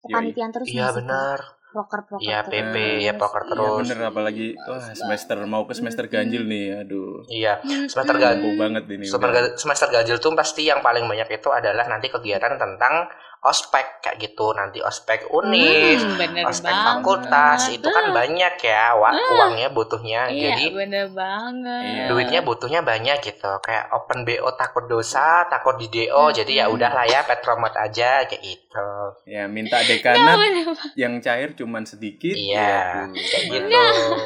kepanitiaan 0.00 0.50
terus 0.50 0.66
Iya 0.66 0.88
benar. 0.90 1.40
proker-proker 1.66 2.22
Iya, 2.22 2.38
terus. 2.40 2.54
PP, 2.54 2.76
ya, 3.02 3.12
proker 3.12 3.42
Iya 3.42 3.50
terus. 3.50 3.76
bener 3.82 3.98
apalagi 4.06 4.46
wah 4.56 4.94
semester 4.94 5.36
mau 5.42 5.66
ke 5.66 5.74
semester 5.74 6.06
ganjil 6.06 6.46
nih 6.46 6.80
aduh 6.80 7.26
Iya. 7.26 7.58
Semester 7.84 8.14
ganjil. 8.14 8.54
Banget 8.54 8.86
ini 8.88 9.02
Semester, 9.04 9.58
semester 9.58 9.88
ganjil 9.90 10.16
tuh 10.16 10.30
pasti 10.32 10.62
yang 10.64 10.78
paling 10.80 11.02
banyak 11.02 11.26
itu 11.28 11.50
adalah 11.50 11.82
nanti 11.84 12.06
kegiatan 12.08 12.54
tentang 12.54 13.10
ospek 13.44 14.00
kayak 14.00 14.16
gitu 14.18 14.50
nanti 14.50 14.80
ospek 14.80 15.28
univ 15.28 16.00
Hmm, 16.00 16.16
bener 16.16 16.42
ospek 16.44 16.64
banget. 16.66 16.86
fakultas 16.88 17.60
itu 17.68 17.84
kan 17.86 18.08
banyak 18.10 18.54
ya 18.58 18.84
wa- 18.94 19.12
Ah. 19.12 19.32
uangnya 19.36 19.68
butuhnya 19.68 20.20
Iya, 20.26 20.40
jadi 20.48 20.64
bener 20.72 21.06
banget. 21.12 21.82
Iya. 21.84 22.04
duitnya 22.08 22.40
butuhnya 22.40 22.80
banyak 22.80 23.18
gitu 23.20 23.50
kayak 23.60 23.92
open 23.92 24.24
bo 24.24 24.48
takut 24.54 24.84
dosa 24.86 25.44
takut 25.46 25.76
di 25.76 25.86
do 25.86 26.00
Hmm. 26.00 26.32
jadi 26.32 26.52
ya 26.56 26.66
udahlah 26.66 27.04
ya 27.04 27.20
petromat 27.22 27.76
aja 27.76 28.24
kayak 28.24 28.40
gitu 28.40 28.88
ya 29.26 29.44
minta 29.46 29.76
Nah, 29.76 29.86
dekanat 29.86 30.36
banget. 30.36 30.76
yang 30.96 31.20
cair 31.20 31.52
cuman 31.52 31.84
sedikit 31.84 32.32
Iya, 32.32 32.56
ya, 32.56 32.80
kayak 33.12 33.44
aduh. 33.44 33.52
gitu 33.52 33.76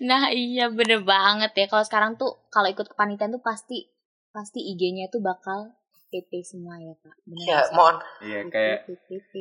Nah, 0.00 0.30
iya 0.30 0.68
bener 0.68 1.02
banget 1.02 1.52
ya. 1.52 1.66
Kalau 1.66 1.82
sekarang 1.82 2.14
tuh 2.14 2.48
kalau 2.48 2.66
ikut 2.66 2.88
kepanitiaan 2.88 3.28
tuh 3.30 3.42
pasti 3.42 3.88
pasti 4.30 4.60
IG-nya 4.62 5.08
tuh 5.08 5.20
bakal 5.20 5.74
PP 6.08 6.40
semua 6.40 6.74
ya 6.76 6.96
kak. 6.96 7.12
Benar 7.22 7.44
Ya, 7.44 7.58
mohon. 7.70 7.96
Iya 8.18 8.40
kayak 8.48 8.78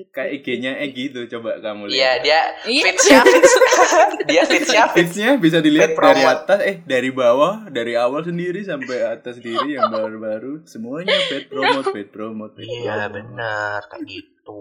kayak 0.09 0.29
IG-nya 0.35 0.71
Egi 0.77 1.09
tuh 1.09 1.23
coba 1.29 1.57
kamu 1.57 1.87
Iya, 1.87 2.19
lihat. 2.19 2.19
dia 2.21 2.39
Iya. 2.63 2.83
fitsnya 2.85 3.19
fits. 3.23 3.51
dia 4.29 4.43
fitsnya 4.43 4.83
fits. 4.85 4.95
Fitsnya 4.97 5.29
bisa 5.37 5.57
dilihat 5.59 5.91
Fit 5.91 5.99
dari 6.01 6.23
atas, 6.23 6.59
eh 6.61 6.77
dari 6.83 7.09
bawah, 7.09 7.67
dari 7.67 7.95
awal 7.95 8.21
sendiri 8.21 8.61
sampai 8.61 8.99
atas 9.01 9.39
sendiri 9.39 9.73
yang 9.73 9.87
baru-baru 9.87 10.63
semuanya 10.63 11.15
paid 11.27 11.47
promote, 11.47 11.87
paid 11.89 12.09
promote, 12.09 12.59
Iya, 12.59 13.07
benar 13.07 13.87
kayak 13.87 14.03
gitu. 14.03 14.59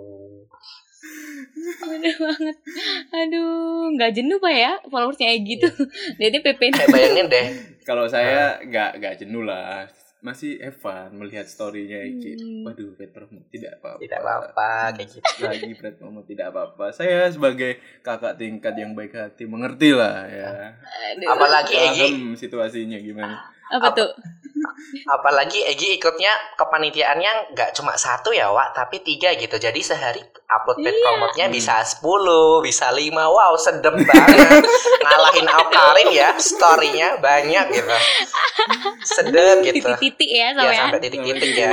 Bener 1.83 2.15
banget. 2.17 2.57
Aduh, 3.13 3.91
nggak 3.93 4.13
jenuh 4.13 4.39
pak 4.39 4.55
ya 4.55 4.73
followersnya 4.87 5.27
kayak 5.29 5.43
gitu. 5.45 5.69
Jadi 6.17 6.37
PP 6.41 6.61
Kayak 6.71 6.89
bayangin 6.89 7.27
deh, 7.27 7.47
Kalau 7.83 8.07
saya 8.07 8.59
nggak 8.63 8.99
nggak 8.99 9.15
jenuh 9.19 9.43
lah, 9.43 9.87
masih 10.25 10.59
fun 10.81 11.13
melihat 11.13 11.45
story-nya 11.45 12.03
Egi. 12.03 12.35
Hmm. 12.41 12.65
Waduh, 12.67 12.97
paid 12.97 13.13
promote 13.13 13.47
tidak 13.53 13.79
apa-apa. 13.79 14.01
tidak 14.01 14.21
apa-apa 14.25 14.71
kayak 14.97 15.09
gitu. 15.13 15.43
Lagi 15.45 15.73
paid 15.77 15.95
promote 16.01 16.27
tidak 16.27 16.47
apa-apa. 16.51 16.87
Saya 16.91 17.29
sebagai 17.29 17.79
kakak 18.01 18.41
tingkat 18.41 18.75
yang 18.75 18.97
baik 18.97 19.13
hati 19.13 19.45
mengerti 19.45 19.93
lah 19.93 20.25
ya. 20.27 20.75
Aduh. 21.15 21.29
Apalagi 21.31 21.75
Egi, 21.77 22.09
situasinya 22.35 22.99
gimana. 22.99 23.37
Apa 23.71 23.93
tuh? 23.93 24.11
Apalagi 25.07 25.63
Egi 25.67 26.01
ikutnya 26.01 26.33
kepanitiaannya 26.57 27.53
nggak 27.53 27.71
cuma 27.77 27.95
satu 27.95 28.33
ya, 28.33 28.49
Wak, 28.51 28.73
tapi 28.73 29.01
tiga 29.05 29.33
gitu. 29.37 29.57
Jadi 29.57 29.81
sehari 29.83 30.23
upload 30.47 30.79
paid 30.81 30.95
Iya. 30.95 31.03
promote-nya 31.03 31.47
bisa 31.51 31.75
10, 31.83 32.63
bisa 32.63 32.89
5. 32.91 33.27
Wow, 33.29 33.53
sedem 33.59 33.97
banget. 34.01 34.63
Ngalahin 35.03 35.47
Alkarin 35.47 36.09
ya, 36.15 36.29
story-nya 36.39 37.19
banyak 37.19 37.65
gitu. 37.75 37.91
Sedep 39.05 39.63
gitu. 39.63 39.87
Titik-titik 39.87 40.31
ya 40.31 40.47
Ya, 40.47 40.51
sama 40.55 40.71
ya. 40.73 40.79
sampai 40.87 40.99
titik-titik 41.03 41.53
ya. 41.55 41.71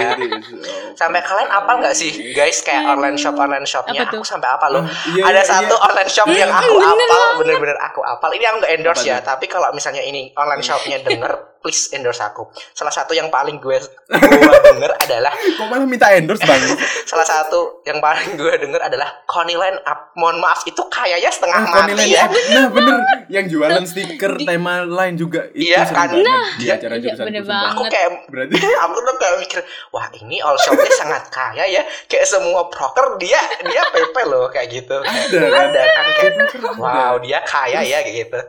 Sampai 0.98 1.22
kalian 1.22 1.50
apa 1.50 1.72
nggak 1.82 1.96
sih, 1.96 2.12
guys? 2.34 2.62
Kayak 2.62 2.98
online 2.98 3.18
shop 3.18 3.36
online 3.38 3.66
shopnya. 3.66 4.06
Aku 4.10 4.22
sampai 4.26 4.50
apa 4.50 4.68
loh? 4.70 4.84
Oh, 4.84 4.88
iya, 5.14 5.24
Ada 5.30 5.42
iya, 5.42 5.44
satu 5.46 5.76
iya. 5.78 5.86
online 5.88 6.12
shop 6.12 6.28
yang 6.34 6.52
aku 6.52 6.76
apal, 6.78 7.24
bener-bener 7.42 7.78
aku 7.80 8.02
apal. 8.02 8.30
Ini 8.34 8.46
aku 8.50 8.58
nggak 8.66 8.74
endorse 8.74 9.06
Apa 9.06 9.10
ya, 9.10 9.18
tapi 9.22 9.46
kalau 9.46 9.70
misalnya 9.74 10.02
ini 10.02 10.34
online 10.34 10.64
shopnya 10.66 10.98
denger, 11.02 11.53
please 11.64 11.88
endorse 11.90 12.20
aku. 12.20 12.44
Salah 12.72 12.92
satu 12.92 13.16
yang 13.16 13.32
paling 13.32 13.56
gue 13.58 13.80
gue 14.12 14.56
denger 14.62 14.92
adalah 15.00 15.32
Kok 15.32 15.66
malah 15.66 15.88
minta 15.88 16.12
endorse 16.12 16.44
bang? 16.44 16.60
salah 17.10 17.24
satu 17.24 17.80
yang 17.84 17.98
paling 17.98 18.36
gue 18.36 18.52
denger 18.60 18.84
adalah 18.84 19.24
Coneyland 19.24 19.80
Up. 19.82 20.12
Mohon 20.14 20.44
maaf, 20.44 20.62
itu 20.64 20.84
kayaknya 20.88 21.32
setengah 21.32 21.56
Ah, 21.56 21.64
mati 21.64 21.74
Coneyland 21.90 22.12
ya. 22.12 22.22
Up. 22.22 22.32
Nah 22.52 22.66
bener, 22.68 22.98
yang 23.40 23.46
jualan 23.48 23.84
stiker 23.84 24.36
tema 24.38 24.84
lain 24.84 25.16
juga 25.16 25.48
itu 25.50 25.72
Iya, 25.72 25.88
kan? 25.88 26.12
banget 26.12 26.28
di 26.54 26.64
Iya, 26.64 26.74
acara 26.76 26.94
iya, 26.94 27.02
jurusan 27.02 27.26
bener 27.26 27.42
sumpah. 27.42 27.64
Aku 27.64 27.80
banget. 27.80 27.92
kayak 27.92 28.10
Berarti 28.28 28.56
aku 28.60 28.98
tuh 29.00 29.16
kayak 29.16 29.36
mikir, 29.40 29.60
wah 29.90 30.06
ini 30.14 30.38
all 30.38 30.58
shopnya 30.58 30.92
sangat 30.94 31.24
kaya 31.30 31.64
ya. 31.66 31.82
Kayak 32.06 32.28
semua 32.28 32.68
broker 32.68 33.16
dia 33.16 33.40
dia 33.64 33.82
PP 33.88 34.16
loh 34.26 34.52
kayak 34.52 34.68
gitu. 34.70 35.00
Ada, 35.00 35.40
kan? 35.40 35.68
Ada 35.70 35.82
kan 35.88 36.06
kayak, 36.12 36.34
Ada. 36.36 36.70
wow 36.76 37.14
dia 37.18 37.40
kaya 37.42 37.80
ya 37.82 38.00
kayak 38.02 38.28
gitu. 38.28 38.40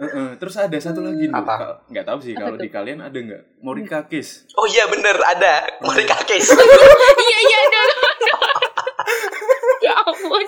Heeh, 0.00 0.40
terus 0.40 0.56
ada 0.56 0.72
satu 0.80 1.04
lagi 1.04 1.28
nih, 1.28 1.36
Apa? 1.36 1.84
Nggak 1.92 2.04
tahu 2.08 2.18
sih 2.24 2.32
kalau 2.32 2.56
di 2.56 2.72
kalian 2.72 3.04
ada 3.04 3.18
nggak 3.20 3.60
Morika 3.60 4.00
Kiss? 4.08 4.48
Oh 4.56 4.64
iya 4.64 4.88
bener 4.88 5.12
ada 5.20 5.68
Morika 5.84 6.16
Case. 6.24 6.56
Iya 7.20 7.38
iya 7.44 7.58
ada. 7.68 7.82
ya 9.84 9.92
ampun. 10.08 10.44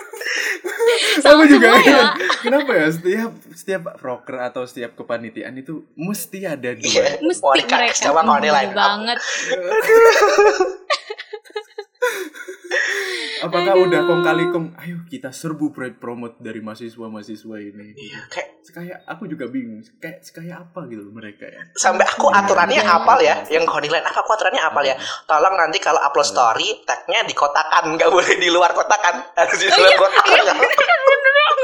Sama 1.21 1.44
juga 1.44 1.76
ya. 1.85 2.16
Kenapa 2.40 2.73
ya 2.73 2.88
setiap 2.88 3.32
setiap 3.52 3.82
rocker 4.00 4.40
atau 4.40 4.64
setiap 4.64 4.97
kepanitiaan 4.97 5.52
itu 5.61 5.85
mesti 6.00 6.49
ada 6.49 6.73
dua. 6.73 6.88
Iya. 6.88 7.21
Mesti 7.21 7.44
Morika 7.44 7.76
mereka. 7.76 8.09
Bener 8.09 8.56
Up. 8.56 8.73
banget. 8.73 9.18
Apakah 13.42 13.72
Aduh. 13.75 13.87
udah 13.87 14.00
kong 14.02 14.22
kali 14.22 14.44
kong? 14.49 14.66
Ayo 14.76 14.96
kita 15.04 15.30
serbu 15.30 15.70
pride 15.70 15.99
promote 15.99 16.38
dari 16.38 16.58
mahasiswa-mahasiswa 16.58 17.56
ini. 17.58 17.87
Iya, 17.94 18.20
kayak 18.28 18.50
Kayak 18.62 19.02
aku 19.04 19.26
juga 19.26 19.50
bingung. 19.50 19.82
Kayak 19.99 20.22
kayak 20.30 20.56
apa 20.62 20.87
gitu 20.87 21.11
mereka 21.11 21.44
ya? 21.44 21.66
sampai 21.75 22.06
aku 22.06 22.30
aturannya 22.30 22.78
Iya. 22.78 22.94
apal 22.94 23.18
ya 23.18 23.34
yang 23.50 23.66
Coneyland 23.66 24.00
apa 24.00 24.22
aku 24.22 24.30
aturannya 24.32 24.62
apal 24.62 24.80
ya 24.80 24.94
tolong 25.25 25.58
nanti 25.58 25.76
kalau 25.76 25.99
upload 25.99 26.25
story 26.25 26.78
tagnya 26.82 27.26
di 27.26 27.34
kotakan 27.34 27.99
nggak 27.99 28.06
boleh 28.06 28.38
di 28.38 28.49
luar 28.49 28.70
kotakan 28.70 29.18
harus 29.34 29.58
di 29.62 29.66
luar 29.66 29.92
kotakan 29.99 30.56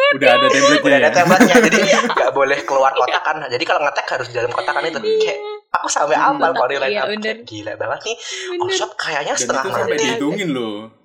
Udah 0.09 0.29
ada 0.35 0.47
template 0.49 0.83
udah 0.83 0.97
ada 0.99 1.07
ya. 1.07 1.15
template-nya 1.15 1.57
jadi 1.71 1.79
nggak 2.19 2.33
boleh 2.35 2.59
keluar 2.65 2.91
kotakan 2.93 3.47
jadi 3.47 3.63
kalau 3.63 3.81
ngetek 3.87 4.07
harus 4.09 4.27
di 4.27 4.35
dalam 4.35 4.51
kotakan 4.51 4.83
itu 4.85 4.99
kayak 5.23 5.39
aku 5.71 5.87
sampai 5.87 6.17
apal 6.19 6.51
Iya, 6.51 7.07
bener. 7.07 7.23
Kayak 7.23 7.39
gila 7.47 7.73
banget 7.79 8.01
nih 8.05 8.17
all 8.59 8.71
shop 8.75 8.91
kayaknya 8.97 9.35
setengah 9.39 9.63
mati 9.65 9.97
dihitungin 9.97 10.51
loh. 10.51 10.98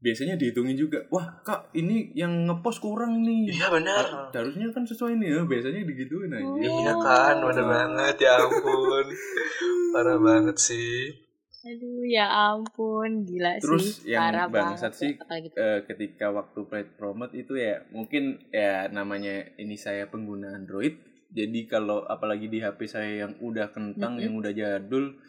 Biasanya 0.00 0.34
dihitungin 0.34 0.74
juga. 0.74 1.04
Wah 1.06 1.40
kak 1.40 1.72
ini 1.72 2.08
yang 2.14 2.44
ngepost 2.44 2.80
kurang 2.80 3.20
nih. 3.20 3.52
iya 3.52 3.68
benar 3.68 4.00
Har- 4.00 4.32
Harusnya 4.32 4.68
kan 4.70 4.82
sesuai 4.82 5.12
nih 5.14 5.28
ya. 5.30 5.40
Biasanya 5.42 5.80
digituin 5.82 6.32
aja. 6.32 6.48
iya 6.56 6.94
kan 6.96 7.34
bener 7.38 7.64
banget 7.64 8.16
ya 8.18 8.32
ampun 8.38 9.06
parah 9.92 10.18
banget 10.18 10.56
sih 10.56 11.12
Aduh 11.60 12.08
ya 12.08 12.24
ampun 12.48 13.20
gila 13.22 13.60
Terus 13.60 14.00
sih. 14.00 14.10
yang 14.10 14.24
Parah 14.24 14.46
bangsat 14.48 14.96
banget. 14.96 15.12
sih, 15.12 15.12
eh, 15.54 15.80
ketika 15.84 16.26
waktu 16.30 16.56
Pride 16.64 16.96
Promote 16.96 17.36
itu 17.36 17.52
ya 17.54 17.84
mungkin 17.90 18.22
ya 18.48 18.88
namanya 18.88 19.52
ini 19.54 19.76
saya 19.76 20.08
pengguna 20.08 20.54
Android 20.54 20.96
jadi 21.28 21.60
kalau 21.66 22.02
apalagi 22.02 22.48
di 22.48 22.58
HP 22.58 22.80
saya 22.86 23.12
yang 23.20 23.36
udah 23.38 23.68
kentang 23.70 24.16
Mm-mm. 24.16 24.24
yang 24.24 24.34
udah 24.34 24.52
jadul 24.52 25.20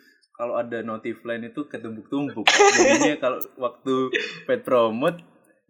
kalau 0.42 0.58
ada 0.58 0.82
notif 0.82 1.22
line 1.22 1.54
itu 1.54 1.70
ketumbuk-tumbuk 1.70 2.50
jadinya 2.50 3.14
kalau 3.22 3.38
waktu 3.62 4.10
Pride 4.50 4.66
Promote 4.66 5.22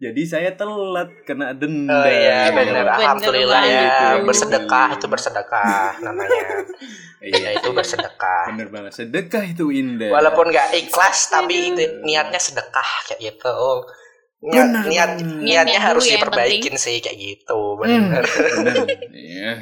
jadi 0.02 0.22
saya 0.26 0.50
telat 0.58 1.14
kena 1.22 1.54
denda. 1.54 1.94
Oh 1.94 2.10
iya 2.10 2.50
benar 2.50 2.90
alhamdulillah 2.98 3.62
ya. 3.62 3.86
banget. 3.86 4.26
bersedekah 4.26 4.88
itu 4.98 5.06
bersedekah 5.06 5.88
namanya. 6.00 6.42
Iya, 7.22 7.38
ya 7.38 7.50
itu 7.54 7.70
bersedekah. 7.70 8.50
Bener 8.50 8.66
banget. 8.66 8.98
Sedekah 8.98 9.46
itu 9.46 9.70
indah. 9.70 10.10
Walaupun 10.10 10.50
nggak 10.50 10.74
ikhlas 10.74 11.30
tapi 11.30 11.70
itu 11.70 12.02
niatnya 12.02 12.42
sedekah 12.42 12.90
kayak 13.06 13.22
gitu. 13.22 13.86
Niat 14.42 14.66
Bener 14.66 14.84
niat 14.90 15.10
banget. 15.22 15.38
niatnya 15.38 15.80
harus 15.86 16.10
ya 16.10 16.18
diperbaikin 16.18 16.74
sih 16.74 16.98
kayak 16.98 17.14
gitu. 17.14 17.78
Bener. 17.78 18.26
Bener. 18.26 18.74
Iya 19.14 19.54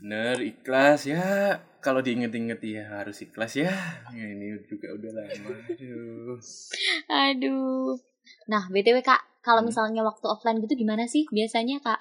bener 0.00 0.36
ikhlas 0.42 1.06
ya 1.06 1.24
kalau 1.84 2.00
diinget-inget 2.00 2.60
ya 2.64 2.84
harus 3.00 3.20
ikhlas 3.22 3.52
ya 3.56 3.70
Ya, 4.10 4.26
ini 4.34 4.58
juga 4.66 4.88
udah 4.96 5.10
lama 5.14 5.52
aduh 5.54 6.38
Aduh. 7.08 7.94
Nah, 8.48 8.62
BTW 8.72 8.98
Kak, 9.00 9.20
kalau 9.40 9.60
Hmm. 9.62 9.68
misalnya 9.68 10.00
waktu 10.02 10.26
offline 10.26 10.58
gitu 10.64 10.74
gimana 10.76 11.04
sih 11.04 11.24
biasanya 11.28 11.78
Kak? 11.80 12.00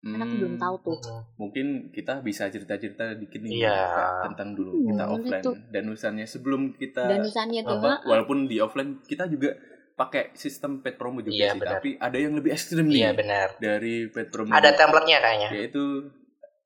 Kan 0.00 0.20
aku 0.24 0.34
belum 0.40 0.54
Hmm, 0.56 0.62
tahu 0.62 0.74
tuh. 0.86 0.98
mungkin 1.36 1.66
kita 1.90 2.24
bisa 2.24 2.48
cerita-cerita 2.48 3.14
dikit 3.14 3.40
nih 3.44 3.52
Iya. 3.62 3.76
Kak, 3.92 4.10
tentang 4.32 4.48
dulu 4.56 4.72
Hmm, 4.80 4.88
kita 4.90 5.04
offline 5.06 5.44
tuh. 5.44 5.54
dan 5.70 5.82
urusannya 5.92 6.26
sebelum 6.26 6.62
kita 6.74 7.04
Danusannya 7.04 7.60
tuh, 7.66 7.76
apa, 7.78 7.88
Kak. 8.00 8.08
walaupun 8.08 8.38
di 8.48 8.56
offline 8.58 8.98
kita 9.04 9.28
juga 9.28 9.54
pakai 9.94 10.30
sistem 10.38 10.78
pet 10.78 10.94
promo 10.94 11.18
juga 11.20 11.34
Iya, 11.34 11.50
sih 11.52 11.60
benar. 11.60 11.72
tapi 11.82 11.88
ada 11.98 12.18
yang 12.18 12.32
lebih 12.38 12.50
ekstrim 12.54 12.86
nih 12.86 13.02
iya 13.02 13.10
benar 13.12 13.48
dari 13.58 14.06
pet 14.06 14.30
promo 14.30 14.54
ada 14.54 14.70
template-nya 14.70 15.18
kayaknya 15.18 15.48
yaitu 15.58 15.84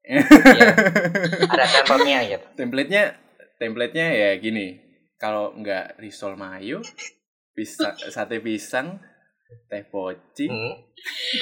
Iya. 0.03 0.23
ada 1.53 1.65
template-nya 1.83 2.19
gitu. 2.27 2.47
Template-nya 2.59 3.03
template-nya 3.57 4.07
ya 4.11 4.31
gini. 4.43 4.79
Kalau 5.17 5.55
nggak 5.55 6.03
risol 6.03 6.35
mayo 6.35 6.83
pisang 7.53 7.95
sate 8.11 8.41
pisang 8.41 8.99
teh 9.69 9.85
poci 9.85 10.49
Hmm. 10.49 10.73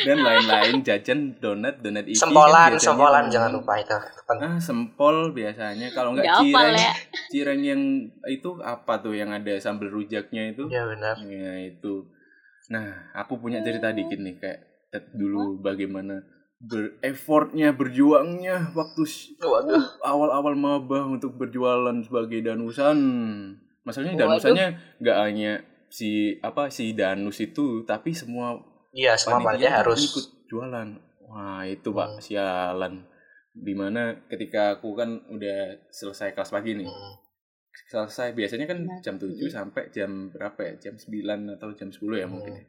dan 0.02 0.18
lain-lain 0.18 0.82
jajan 0.82 1.38
donat 1.38 1.78
donat 1.78 2.02
isi 2.10 2.18
sempolan 2.18 2.74
kan 2.74 2.82
sempolan 2.82 3.24
jangan 3.30 3.54
lupa 3.54 3.78
itu. 3.78 3.94
Ah 4.26 4.58
sempol 4.58 5.30
biasanya. 5.30 5.94
Kalau 5.94 6.18
nggak 6.18 6.26
cireng 6.42 6.74
ya. 6.74 6.92
cireng 7.30 7.60
yang 7.62 7.82
itu 8.26 8.58
apa 8.60 8.98
tuh 8.98 9.14
yang 9.14 9.30
ada 9.30 9.54
sambal 9.62 9.86
rujaknya 9.88 10.50
itu? 10.50 10.66
Ya 10.66 10.84
benar. 10.90 11.22
Ya 11.22 11.54
itu. 11.62 12.10
Nah 12.74 13.14
aku 13.14 13.38
punya 13.38 13.62
cerita 13.62 13.94
dikit 13.94 14.18
nih 14.18 14.36
kayak 14.42 14.60
dulu 15.14 15.62
bagaimana 15.62 16.18
bereffortnya 16.60 17.72
berjuangnya 17.72 18.76
waktu 18.76 19.02
awal-awal 20.04 20.52
maba 20.52 21.08
untuk 21.08 21.40
berjualan 21.40 21.96
sebagai 22.04 22.44
danusan. 22.44 22.98
Masalahnya 23.80 24.28
danusannya 24.28 24.66
nggak 25.00 25.18
hanya 25.24 25.52
si 25.88 26.36
apa 26.44 26.68
si 26.68 26.92
danus 26.92 27.40
itu, 27.40 27.82
tapi 27.88 28.12
semua 28.12 28.60
iya 28.92 29.16
semua 29.16 29.40
panitia 29.40 29.72
panitia 29.72 29.78
harus 29.80 30.00
ikut 30.04 30.26
jualan. 30.52 30.88
Wah 31.32 31.64
itu 31.64 31.88
pak 31.90 32.08
Hmm. 32.12 32.20
sialan. 32.20 32.94
Di 33.50 33.74
mana 33.74 34.14
ketika 34.28 34.76
aku 34.78 34.94
kan 34.94 35.16
udah 35.32 35.80
selesai 35.90 36.36
kelas 36.36 36.52
pagi 36.52 36.76
nih, 36.76 36.86
Hmm. 36.86 37.14
selesai 37.88 38.36
biasanya 38.36 38.68
kan 38.68 38.78
Nah, 38.84 39.00
jam 39.00 39.16
7 39.16 39.48
iya. 39.48 39.50
sampai 39.50 39.88
jam 39.90 40.28
berapa 40.30 40.60
ya? 40.60 40.72
Jam 40.78 40.94
9 41.00 41.56
atau 41.56 41.72
jam 41.72 41.88
10 41.88 42.20
ya 42.20 42.28
Hmm. 42.28 42.36
mungkin. 42.36 42.54
ya. 42.54 42.64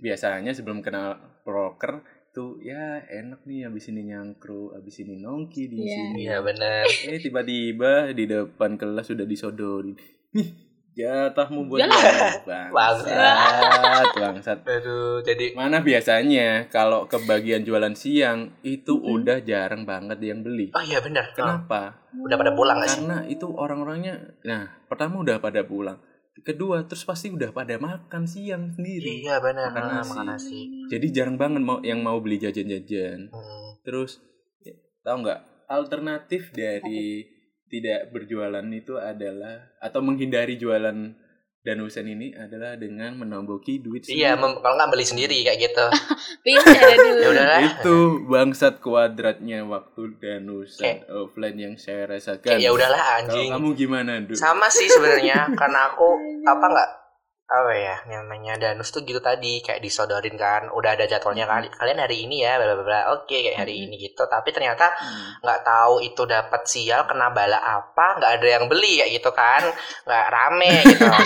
Biasanya 0.00 0.56
sebelum 0.56 0.80
kenal 0.80 1.20
proker 1.44 2.00
tuh 2.36 2.60
ya 2.60 3.00
enak 3.02 3.40
nih 3.42 3.64
habis 3.64 3.88
ini 3.88 4.04
nyangkru, 4.06 4.70
habis 4.70 5.00
ini 5.00 5.16
nongki 5.16 5.62
di 5.66 5.76
Iya. 5.78 5.88
sini. 5.90 6.18
iya 6.20 6.36
benar 6.38 6.84
Eh 7.08 7.16
tiba-tiba 7.18 7.92
di 8.10 8.24
depan 8.26 8.76
kelas 8.76 9.08
sudah 9.08 9.24
disodorin. 9.24 9.96
Nih, 10.30 10.48
Jatahmu 10.94 11.64
buat 11.66 11.76
jualan. 11.78 12.72
bangsat, 12.72 14.08
bangsat. 14.14 14.58
Aduh, 14.62 15.20
jadi 15.20 15.52
Mana 15.52 15.80
biasanya 15.80 16.68
kalau 16.68 17.04
kebagian 17.04 17.62
jualan 17.62 17.92
siang 17.92 18.52
itu 18.62 18.92
Mm-mm. 18.94 19.12
udah 19.14 19.38
jarang 19.40 19.84
banget 19.84 20.16
yang 20.22 20.40
beli. 20.40 20.72
Oh 20.72 20.80
iya 20.80 21.00
benar. 21.00 21.32
Kenapa? 21.32 22.00
Udah 22.14 22.36
pada 22.36 22.52
pulang 22.52 22.76
gak 22.78 22.88
sih? 22.90 23.00
Karena 23.02 23.18
itu 23.26 23.44
orang-orangnya, 23.46 24.14
nah 24.42 24.72
pertama 24.86 25.20
udah 25.20 25.36
pada 25.36 25.60
pulang, 25.62 26.00
kedua 26.44 26.84
terus 26.84 27.06
pasti 27.06 27.32
udah 27.32 27.54
pada 27.54 27.80
makan 27.80 28.28
siang 28.28 28.72
sendiri. 28.74 29.24
Iya 29.24 29.40
benar. 29.40 29.72
Makan 29.72 29.84
nasi. 29.88 30.10
Makan 30.12 30.26
nasi. 30.28 30.60
Jadi 30.92 31.06
jarang 31.14 31.36
banget 31.40 31.62
mau 31.64 31.80
yang 31.80 32.04
mau 32.04 32.18
beli 32.20 32.36
jajan-jajan. 32.40 33.32
Hmm. 33.32 33.70
Terus 33.86 34.20
ya, 34.60 34.76
tahu 35.06 35.24
nggak 35.24 35.40
alternatif 35.70 36.52
dari 36.52 37.24
tidak 37.66 38.14
berjualan 38.14 38.66
itu 38.70 38.94
adalah 38.94 39.74
atau 39.82 40.00
menghindari 40.04 40.54
jualan 40.54 41.25
danusan 41.66 42.06
ini 42.06 42.30
adalah 42.32 42.78
dengan 42.78 43.18
menomboki 43.18 43.76
duit 43.76 44.06
Iya, 44.06 44.38
sendiri. 44.38 44.42
mem- 44.46 44.58
kalau 44.62 44.74
nggak 44.76 44.90
beli 44.90 45.02
sendiri 45.04 45.38
kayak 45.42 45.58
gitu. 45.60 45.86
Pintar 46.46 46.78
aduh. 46.78 47.14
Ya 47.16 47.28
udahlah. 47.28 47.58
itu 47.60 47.96
bangsat 48.24 48.78
kuadratnya 48.78 49.66
waktu 49.66 50.02
danusan 50.16 51.02
offline 51.10 51.58
yang 51.58 51.74
saya 51.74 52.06
rasakan. 52.06 52.46
Kayak 52.46 52.62
ya 52.62 52.70
udahlah 52.70 53.02
Kalau 53.02 53.18
anjing. 53.26 53.50
kamu 53.50 53.68
gimana, 53.74 54.12
Du? 54.22 54.32
Sama 54.32 54.70
sih 54.70 54.86
sebenarnya 54.86 55.50
karena 55.52 55.90
aku 55.90 56.06
apa 56.44 56.64
nggak 56.64 56.90
apa 57.46 57.72
ya 57.78 57.94
namanya 58.10 58.58
danus 58.58 58.90
tuh 58.90 59.06
gitu 59.06 59.22
tadi 59.22 59.62
kayak 59.62 59.78
disodorin 59.78 60.34
kan 60.34 60.66
udah 60.74 60.98
ada 60.98 61.06
jadwalnya 61.06 61.46
kali 61.46 61.70
kalian 61.70 62.02
hari 62.02 62.26
ini 62.26 62.42
ya 62.42 62.58
bla 62.58 62.74
bla 62.74 62.82
bla 62.82 63.00
oke 63.14 63.30
kayak 63.30 63.54
hari 63.62 63.74
Mm-mm. 63.78 63.86
ini 63.86 63.94
gitu. 64.10 64.26
Tapi 64.26 64.50
ternyata 64.50 64.90
Hmm. 64.98 65.38
nggak 65.46 65.60
tahu 65.62 66.02
itu 66.02 66.22
dapat 66.26 66.62
sial 66.66 67.06
kena 67.06 67.30
bala 67.30 67.58
apa 67.62 68.18
nggak 68.18 68.32
ada 68.42 68.46
yang 68.58 68.64
beli 68.66 68.98
kayak 68.98 69.12
gitu 69.22 69.30
kan. 69.30 69.62
Nggak 70.06 70.26
rame 70.34 70.72
gitu. 70.90 71.06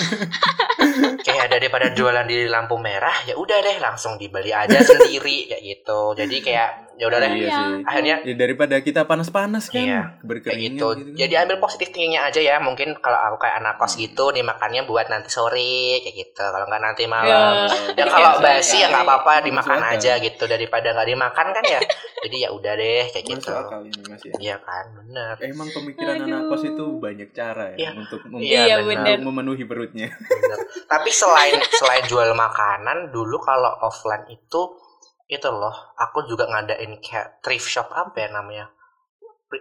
Kayak 1.27 1.53
daripada 1.53 1.93
jualan 1.93 2.25
di 2.29 2.49
lampu 2.49 2.77
merah 2.81 3.13
ya 3.29 3.37
udah 3.37 3.59
deh 3.61 3.77
langsung 3.81 4.17
dibeli 4.17 4.53
aja 4.53 4.81
sendiri 4.81 5.49
kayak 5.53 5.63
gitu. 5.65 6.17
Jadi 6.17 6.37
kayak 6.45 6.90
ya 7.01 7.09
udah 7.09 7.19
deh 7.19 7.31
Iya 7.31 7.41
Iya. 7.41 7.57
sih. 7.57 7.73
akhirnya 7.83 8.17
Ya 8.21 8.35
daripada 8.37 8.77
kita 8.79 9.01
panas-panas 9.03 9.65
kan, 9.67 9.81
Iya, 9.81 10.01
berkeringat 10.21 10.61
gitu. 10.71 10.87
gitu. 10.93 11.09
kan. 11.09 11.17
Jadi 11.17 11.35
ambil 11.35 11.57
positif 11.59 11.89
tingginya 11.89 12.21
aja 12.23 12.39
ya. 12.39 12.57
Mungkin 12.59 12.93
kalau 12.95 13.17
aku 13.25 13.41
kayak 13.41 13.57
anak 13.59 13.75
kos 13.75 13.97
gitu 13.97 14.29
dimakannya 14.29 14.85
buat 14.85 15.09
nanti 15.09 15.27
sore 15.27 15.65
kayak 15.99 16.13
gitu. 16.15 16.43
Kalau 16.43 16.63
nggak 16.63 16.83
nanti 16.83 17.05
malam. 17.07 17.65
Ya 17.91 18.05
kalau 18.05 18.37
Iya, 18.37 18.45
basi 18.45 18.77
ya 18.77 18.87
nggak 18.87 19.01
apa-apa 19.03 19.33
Masuk 19.33 19.47
dimakan 19.47 19.79
akal. 19.81 19.95
aja 19.97 20.13
gitu 20.19 20.45
daripada 20.45 20.89
nggak 20.91 21.09
dimakan 21.09 21.47
kan 21.51 21.65
ya. 21.67 21.81
Jadi 22.23 22.37
ya 22.39 22.49
udah 22.51 22.73
deh 22.75 23.05
kayak 23.09 23.25
gitu. 23.27 23.49
Masuk 23.49 23.65
akal 23.65 23.81
ini 23.83 24.03
Mas 24.05 24.21
ya. 24.21 24.33
Iya 24.39 24.57
kan, 24.61 24.85
bener. 24.95 25.35
Emang 25.41 25.69
pemikiran 25.71 26.15
Aduh. 26.15 26.27
anak 26.27 26.43
kos 26.47 26.63
itu 26.67 26.85
banyak 26.95 27.29
cara 27.31 27.65
ya 27.71 27.77
Iya. 27.79 27.91
untuk 27.97 28.21
mem- 28.27 28.45
Iya, 28.45 28.77
bener. 28.83 29.17
memenuhi 29.19 29.65
perutnya. 29.65 30.13
bener. 30.13 30.59
Tapi 30.85 31.09
selain 31.11 31.57
selain 31.73 32.05
jual 32.05 32.29
makanan, 32.31 33.09
dulu 33.09 33.41
kalau 33.41 33.73
offline 33.81 34.29
itu 34.29 34.63
itu 35.31 35.49
loh, 35.49 35.75
aku 35.95 36.27
juga 36.27 36.45
ngadain 36.51 36.93
kayak 36.99 37.41
thrift 37.45 37.69
shop 37.71 37.89
apa 37.95 38.17
ya 38.19 38.29
namanya? 38.35 38.67
Pre, 39.49 39.59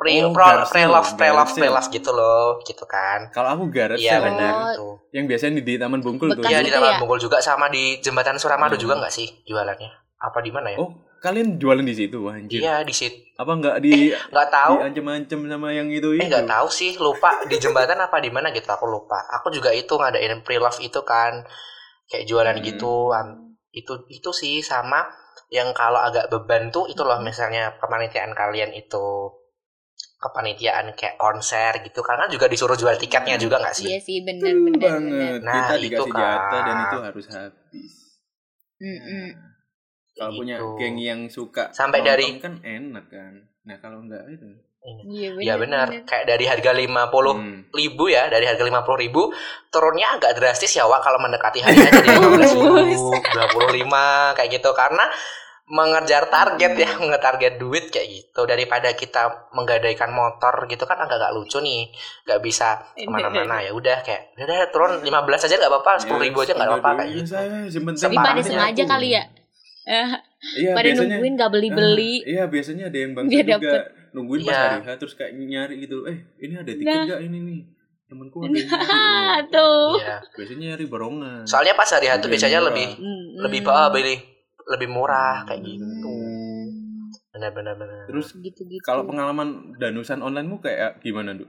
pre, 0.00 0.12
Oh, 0.24 0.32
pro- 0.32 0.64
pre-love, 0.72 0.72
sale, 0.72 1.16
pre-love, 1.20 1.50
garage 1.50 1.52
sale. 1.52 1.60
pre-love 1.60 1.88
gitu 1.92 2.10
loh, 2.16 2.46
gitu 2.64 2.84
kan. 2.88 3.28
Kalau 3.36 3.48
aku 3.52 3.64
garage 3.68 4.00
Iya 4.00 4.16
sale, 4.16 4.26
benar 4.32 4.52
Oh, 4.56 4.72
itu. 4.72 4.86
yang 5.12 5.24
biasanya 5.28 5.52
di, 5.60 5.62
di 5.68 5.74
Taman 5.76 6.00
Bungkul 6.00 6.28
tuh. 6.32 6.40
Bekas 6.40 6.50
Iya 6.50 6.58
itu 6.60 6.66
di 6.66 6.72
Taman 6.72 6.88
ya? 6.88 6.98
Bungkul 7.04 7.18
juga 7.20 7.38
sama 7.44 7.66
di 7.68 7.84
Jembatan 8.00 8.36
Suramadu 8.40 8.76
Hmm. 8.80 8.84
juga 8.88 8.94
nggak 8.96 9.12
sih 9.12 9.28
jualannya? 9.44 9.90
Apa 10.20 10.38
di 10.40 10.50
mana 10.52 10.68
ya? 10.72 10.78
Oh, 10.80 10.90
kalian 11.20 11.56
jualan 11.60 11.84
di 11.84 11.94
situ, 11.96 12.16
Wah, 12.24 12.36
anjir. 12.36 12.60
Iya 12.64 12.74
di 12.84 12.94
situ. 12.96 13.16
Apa 13.40 13.52
nggak 13.56 13.76
di 13.84 14.12
Nggak 14.32 14.48
tahu. 14.52 14.74
diancam-ancam 14.84 15.40
sama 15.48 15.68
yang 15.72 15.88
itu 15.88 16.12
Eh 16.12 16.16
itu? 16.16 16.28
nggak 16.28 16.44
tahu 16.48 16.68
sih, 16.68 16.90
lupa 17.00 17.30
di 17.48 17.56
jembatan 17.60 17.96
apa 18.00 18.16
di 18.24 18.28
mana 18.32 18.52
gitu 18.52 18.68
aku 18.68 18.84
lupa. 18.88 19.16
Aku 19.40 19.48
juga 19.52 19.72
itu 19.72 19.92
ngadain 19.96 20.40
pre-love 20.44 20.76
itu 20.80 21.00
kan 21.04 21.44
kayak 22.08 22.24
jualan 22.28 22.56
Hmm. 22.56 22.64
gitu. 22.64 23.12
Itu 23.70 24.06
itu 24.10 24.30
sih 24.30 24.60
sama 24.60 25.06
yang 25.50 25.70
kalau 25.72 25.98
agak 25.98 26.26
beban 26.26 26.70
tuh 26.70 26.86
itu 26.86 27.02
loh 27.02 27.18
misalnya 27.22 27.74
kepanitiaan 27.78 28.34
kalian 28.34 28.74
itu 28.74 29.30
kepanitiaan 30.20 30.92
kayak 30.92 31.16
konser 31.16 31.80
gitu 31.80 32.04
karena 32.04 32.28
juga 32.28 32.44
disuruh 32.44 32.76
jual 32.76 32.92
tiketnya 32.96 33.40
juga 33.40 33.56
nggak 33.56 33.72
sih? 33.72 33.88
Iya 33.88 33.98
sih 33.98 34.18
bener. 34.20 34.52
banget. 34.76 35.40
Nah, 35.40 35.72
kita 35.72 35.74
itu 35.80 36.04
kan. 36.06 36.20
jatah 36.20 36.60
dan 36.60 36.76
itu 36.84 36.98
harus 37.00 37.26
habis. 37.30 37.92
Mm-mm. 38.80 39.26
Kalau 40.12 40.32
punya 40.36 40.56
Gitu. 40.58 40.68
geng 40.76 40.96
yang 40.98 41.20
suka 41.28 41.72
Sampai 41.72 42.04
dari- 42.04 42.36
kan 42.36 42.60
enak 42.60 43.06
kan. 43.08 43.32
Nah, 43.64 43.76
kalau 43.80 44.04
enggak 44.04 44.24
itu. 44.28 44.44
Iya 44.80 45.28
bener. 45.30 45.44
Ya 45.44 45.54
benar, 45.56 45.86
kayak 46.08 46.24
dari 46.24 46.44
harga 46.44 46.72
50 46.72 47.36
Hmm. 47.36 47.68
ribu 47.70 48.08
ya 48.08 48.26
dari 48.26 48.48
harga 48.48 48.64
50 48.64 48.96
ribu 48.96 49.28
turunnya 49.68 50.16
agak 50.16 50.34
drastis 50.34 50.72
ya 50.72 50.88
Wak 50.88 51.04
kalau 51.04 51.20
mendekati 51.20 51.60
hari 51.60 51.76
jadi 51.84 52.16
15 52.16 52.56
ribu 52.56 53.12
25 53.12 54.32
kayak 54.32 54.50
gitu. 54.50 54.72
Karena 54.72 55.04
mengejar 55.70 56.26
target 56.26 56.72
ya 56.74 56.90
mengetarget 56.96 57.54
duit 57.54 57.92
kayak 57.92 58.08
gitu. 58.08 58.42
Daripada 58.42 58.90
kita 58.92 59.52
menggadaikan 59.52 60.10
motor 60.10 60.64
gitu 60.64 60.82
kan 60.82 60.96
agak 60.96 61.20
agak 61.20 61.36
lucu 61.36 61.60
nih. 61.60 61.92
Nggak 62.24 62.40
bisa 62.40 62.80
ke 62.96 63.04
mana-mana. 63.04 63.60
ya 63.60 63.70
udah 63.70 64.00
kayak 64.00 64.32
udah 64.34 64.58
turun 64.68 64.92
15 64.98 65.12
aja 65.44 65.54
nggak 65.54 65.70
apa-apa 65.70 65.92
10 66.02 66.24
ribu 66.24 66.40
aja 66.40 66.56
nggak 66.56 66.68
apa-apa 66.72 66.90
kayak 66.96 67.10
Iya, 67.12 67.20
gitu. 67.20 67.94
Separah 67.94 68.24
pada 68.24 68.32
aja 68.32 68.42
sengaja 68.42 68.82
kali 68.88 69.08
ya. 69.12 69.22
Eh, 69.84 70.08
Iya, 70.56 70.72
pada 70.72 70.88
biasanya 70.88 71.20
nungguin 71.20 71.34
gak 71.36 71.50
beli-beli. 71.52 72.14
Iya, 72.24 72.44
biasanya 72.48 72.84
ada 72.88 72.96
yang 72.96 73.12
bangsa 73.12 73.28
Biar 73.28 73.44
juga. 73.44 73.60
dapet. 73.60 73.82
Nungguin 74.12 74.40
pas 74.42 74.52
Iya. 74.52 74.62
hari 74.68 74.80
H 74.82 74.90
terus 74.96 75.14
kayak 75.14 75.32
nyari 75.34 75.74
gitu. 75.80 76.04
Eh, 76.04 76.18
ini 76.38 76.54
ada 76.54 76.70
tiket 76.70 76.86
Nah. 76.90 77.04
nggak 77.06 77.20
ini 77.22 77.38
nih? 77.40 77.60
Temenku 78.06 78.36
ada 78.38 78.50
yang 78.50 78.66
nyari. 78.66 78.90
Ah, 78.90 79.38
tuh. 79.54 79.86
Iya. 79.96 80.16
Biasanya 80.32 80.64
nyari 80.68 80.84
barongan. 80.84 81.42
soalnya 81.44 81.74
pas 81.74 81.88
hari 81.88 82.06
itu 82.06 82.16
Lebih 82.16 82.30
biasanya 82.30 82.58
murah. 82.58 82.68
lebih 82.68 82.88
Mm-mm. 82.96 83.24
lebih 83.40 83.60
apa 83.62 83.88
beli 83.88 84.16
lebih 84.68 84.88
murah 84.88 85.36
kayak 85.44 85.60
gitu 85.64 86.10
Hmm. 86.10 87.10
benar-benar 87.30 87.74
benar 87.74 88.06
Terus 88.06 88.34
gitu-gitu. 88.36 88.82
kalau 88.82 89.02
pengalaman 89.02 89.48
danusan 89.76 90.18
onlinemu 90.18 90.58
kayak 90.58 90.98
gimana, 91.00 91.32
Du? 91.32 91.46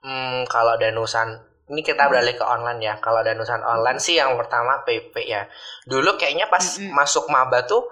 Hmm, 0.00 0.46
kalau 0.46 0.74
danusan 0.76 1.34
ini 1.66 1.82
kita 1.82 2.06
beralih 2.06 2.32
ke 2.32 2.42
online 2.42 2.80
ya. 2.80 2.94
Kalau 2.96 3.20
danusan 3.20 3.60
online 3.60 3.98
sih 3.98 4.14
yang 4.14 4.34
pertama 4.34 4.80
PP 4.82 5.14
ya. 5.24 5.44
Dulu 5.84 6.14
kayaknya 6.14 6.46
pas 6.46 6.62
Mm-mm. 6.76 6.90
masuk 6.92 7.26
maba 7.26 7.62
tuh 7.62 7.82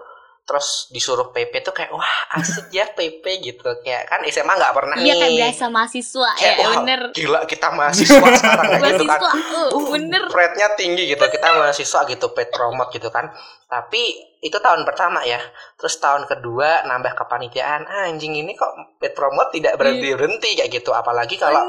terus 0.47 0.87
disuruh 0.89 1.35
PP 1.35 1.59
tuh 1.61 1.75
kayak 1.75 1.91
wah 1.91 2.07
asik 2.39 2.71
ya 2.71 2.87
PP 2.87 3.21
gitu. 3.43 3.67
Kayak 3.83 4.07
kan 4.07 4.23
SMA 4.25 4.49
nggak 4.49 4.73
pernah 4.73 4.95
Iya 4.95 5.13
nih. 5.13 5.19
kayak 5.19 5.35
berasa 5.37 5.67
mahasiswa 5.67 6.31
Kayak, 6.39 6.55
ya, 6.55 6.63
wah, 6.63 6.73
bener. 6.79 7.01
Gila 7.11 7.41
kita 7.45 7.69
mahasiswa 7.69 8.27
sekarang 8.39 8.67
kayak 8.71 8.83
gitu 8.95 9.05
kan. 9.05 9.21
Uh, 9.21 9.69
Uh, 9.69 9.87
bener. 9.91 10.23
Rate-nya 10.25 10.69
tinggi 10.75 11.11
gitu. 11.11 11.25
Kita 11.27 11.49
mahasiswa 11.53 12.01
gitu, 12.07 12.27
paid 12.31 12.49
promote 12.49 12.95
gitu 12.95 13.11
kan. 13.11 13.27
Tapi 13.67 14.03
itu 14.39 14.55
tahun 14.57 14.87
pertama 14.87 15.21
ya. 15.21 15.43
Terus 15.75 15.99
tahun 15.99 16.25
kedua 16.25 16.87
nambah 16.87 17.19
kepanitiaan. 17.19 17.83
Ah, 17.83 18.07
anjing 18.07 18.33
ini 18.33 18.55
kok 18.55 18.71
paid 18.97 19.13
promote 19.13 19.51
tidak 19.51 19.75
berhenti-berhenti 19.77 20.63
kayak 20.63 20.71
gitu. 20.71 20.95
Apalagi 20.95 21.35
kalau 21.35 21.67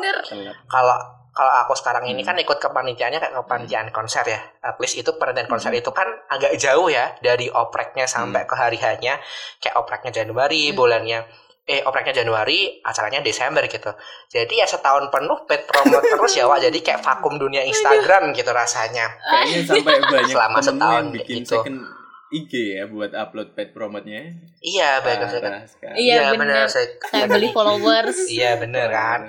kalau 0.68 0.98
kalau 1.38 1.54
aku 1.60 1.74
sekarang 1.74 2.10
ini 2.10 2.20
Hmm. 2.20 2.34
kan 2.34 2.38
ikut 2.40 2.58
kepanitiaannya 2.58 3.20
kayak 3.20 3.36
kepanitiaan 3.38 3.90
konser 3.92 4.26
ya. 4.26 4.42
At 4.60 4.76
least 4.78 4.98
itu 4.98 5.14
penelitian 5.14 5.46
konser 5.46 5.70
itu 5.72 5.92
kan 5.92 6.10
agak 6.28 6.58
jauh 6.58 6.90
ya 6.90 7.14
dari 7.20 7.46
opreknya 7.48 8.04
sampai 8.06 8.44
ke 8.44 8.54
hari 8.54 8.76
hanya 8.80 9.22
kayak 9.58 9.78
opreknya 9.78 10.10
Januari, 10.12 10.68
Hmm. 10.68 10.76
bulannya 10.76 11.20
eh 11.64 11.84
opreknya 11.84 12.16
Januari, 12.18 12.80
acaranya 12.82 13.20
Desember 13.20 13.60
gitu. 13.62 13.92
Jadi 14.26 14.56
ya 14.56 14.66
setahun 14.66 15.08
penuh 15.08 15.44
paid 15.44 15.68
promote 15.68 16.00
terus 16.02 16.34
ya 16.34 16.48
Wak. 16.48 16.64
Jadi 16.64 16.80
kayak 16.80 17.04
vakum 17.04 17.36
dunia 17.36 17.60
Instagram 17.62 18.32
gitu 18.32 18.50
rasanya. 18.50 19.12
Kayaknya 19.22 19.60
sampai 19.68 19.96
banyak 20.16 20.32
Selama 20.32 20.60
setahun 20.60 20.96
yang 20.98 21.08
bikin 21.12 21.44
gitu. 21.44 21.60
second 21.60 21.80
IG 22.28 22.52
ya 22.74 22.88
buat 22.88 23.12
upload 23.12 23.52
paid 23.52 23.72
promote-nya. 23.72 24.20
Iya, 24.60 25.00
baik 25.00 25.28
Parah 25.28 25.64
sekali. 25.64 25.96
Iya, 26.02 26.32
bener. 26.34 26.68
Saya- 26.68 26.96
Kayak 27.02 27.28
beli 27.30 27.48
followers. 27.56 28.20
Iya 28.26 28.52
bener 28.58 28.88
kan. 28.90 29.20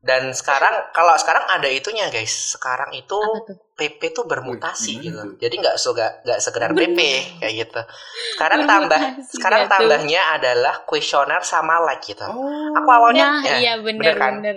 Dan 0.00 0.32
sekarang 0.32 0.96
kalau 0.96 1.12
sekarang 1.20 1.44
ada 1.44 1.68
itunya 1.68 2.08
guys. 2.08 2.56
Sekarang 2.56 2.88
itu 2.96 3.12
tuh? 3.20 3.52
PP 3.76 4.16
tuh 4.16 4.24
bermutasi 4.24 4.96
Wih, 4.96 5.12
gitu. 5.12 5.20
Jadi 5.36 5.54
nggak 5.60 5.76
suka 5.76 6.24
nggak 6.24 6.40
sekedar 6.40 6.72
PP 6.72 6.98
kayak 7.40 7.54
gitu. 7.64 7.80
Sekarang 8.36 8.64
tambah 8.64 8.96
Bermutasi 8.96 9.32
sekarang 9.36 9.62
tambahnya 9.68 10.20
adalah 10.40 10.74
kuesioner 10.88 11.44
sama 11.44 11.84
like 11.84 12.00
gitu. 12.00 12.24
Oh. 12.24 12.72
Aku 12.80 12.88
awalnya 12.88 13.28
Nah, 13.28 13.44
ya, 13.44 13.54
iya 13.60 13.72
bener 13.76 14.00
bener 14.00 14.16
kan? 14.16 14.32
bener. 14.40 14.56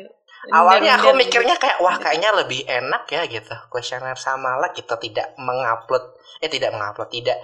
awalnya 0.51 0.95
Bener, 0.95 1.03
aku 1.03 1.09
bener, 1.11 1.19
mikirnya 1.23 1.55
kayak 1.55 1.77
wah 1.79 1.95
kayaknya 1.99 2.29
lebih 2.39 2.63
enak 2.63 3.03
ya 3.11 3.21
gitu. 3.27 3.55
Kuesioner 3.67 4.15
sama 4.15 4.63
like 4.63 4.79
gitu 4.79 4.95
tidak 4.95 5.35
mengupload 5.35 6.15
eh 6.39 6.47
tidak 6.47 6.71
mengupload 6.71 7.11
tidak 7.11 7.35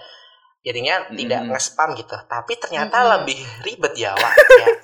jadinya 0.59 0.95
Mm-mm. 1.01 1.15
tidak 1.15 1.39
nge-spam 1.47 1.89
gitu. 1.93 2.15
Tapi 2.21 2.53
ternyata 2.55 2.97
Mm-mm. 2.97 3.11
lebih 3.15 3.39
ribet 3.63 3.93
ya 3.95 4.11
Wak. 4.11 4.33
Kayak 4.49 4.75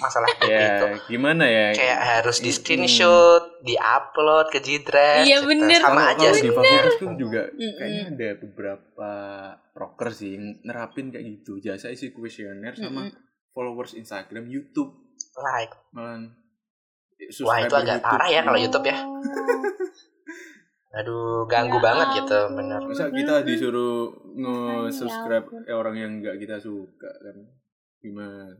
masalah 0.00 0.28
itu 0.30 0.44
Ya, 0.46 0.96
gimana 1.04 1.44
ya? 1.44 1.68
kayak 1.70 2.00
harus 2.00 2.38
di 2.38 2.48
Mm. 2.48 2.56
screenshot, 2.56 3.42
di 3.60 3.76
upload 3.76 4.48
ke 4.48 4.58
Gdrive, 4.58 5.22
Iya, 5.22 5.38
gitu. 5.38 5.48
bener. 5.48 5.80
sama 5.80 5.94
Kalau- 5.94 6.12
aja 6.16 6.28
sih. 6.32 6.48
tuh 6.96 7.12
juga 7.14 7.42
kayaknya 7.52 8.02
ada 8.08 8.28
beberapa 8.38 9.10
proker 9.70 10.08
sih 10.10 10.34
yang 10.34 10.46
nerapin 10.62 11.08
kayak 11.08 11.24
gitu 11.28 11.58
jasa 11.58 11.88
isi 11.88 12.08
kuesioner 12.08 12.72
sama 12.72 13.06
Mm-mm. 13.06 13.14
followers 13.50 13.92
Instagram 13.92 14.46
YouTube 14.46 14.96
Like, 15.36 15.74
malah 15.90 16.30
Wah, 17.42 17.58
itu 17.58 17.72
agak 17.72 17.98
subscriber 17.98 18.02
parah 18.02 18.28
ya 18.28 18.40
kalau 18.42 18.58
Oh. 18.58 18.62
YouTube 18.62 18.86
ya. 18.86 18.96
Aduh, 20.94 21.42
ganggu 21.50 21.78
Ya 21.78 21.84
banget 21.90 22.06
gitu, 22.22 22.38
bener. 22.54 22.80
Masa 22.86 23.10
kita 23.10 23.42
disuruh 23.42 24.14
nge-subscribe 24.34 25.46
ampun. 25.50 25.62
eh, 25.66 25.74
orang 25.74 25.96
yang 25.98 26.12
nggak 26.22 26.36
kita 26.38 26.56
suka 26.62 27.10
kan? 27.10 27.36
Gimana? 27.98 28.54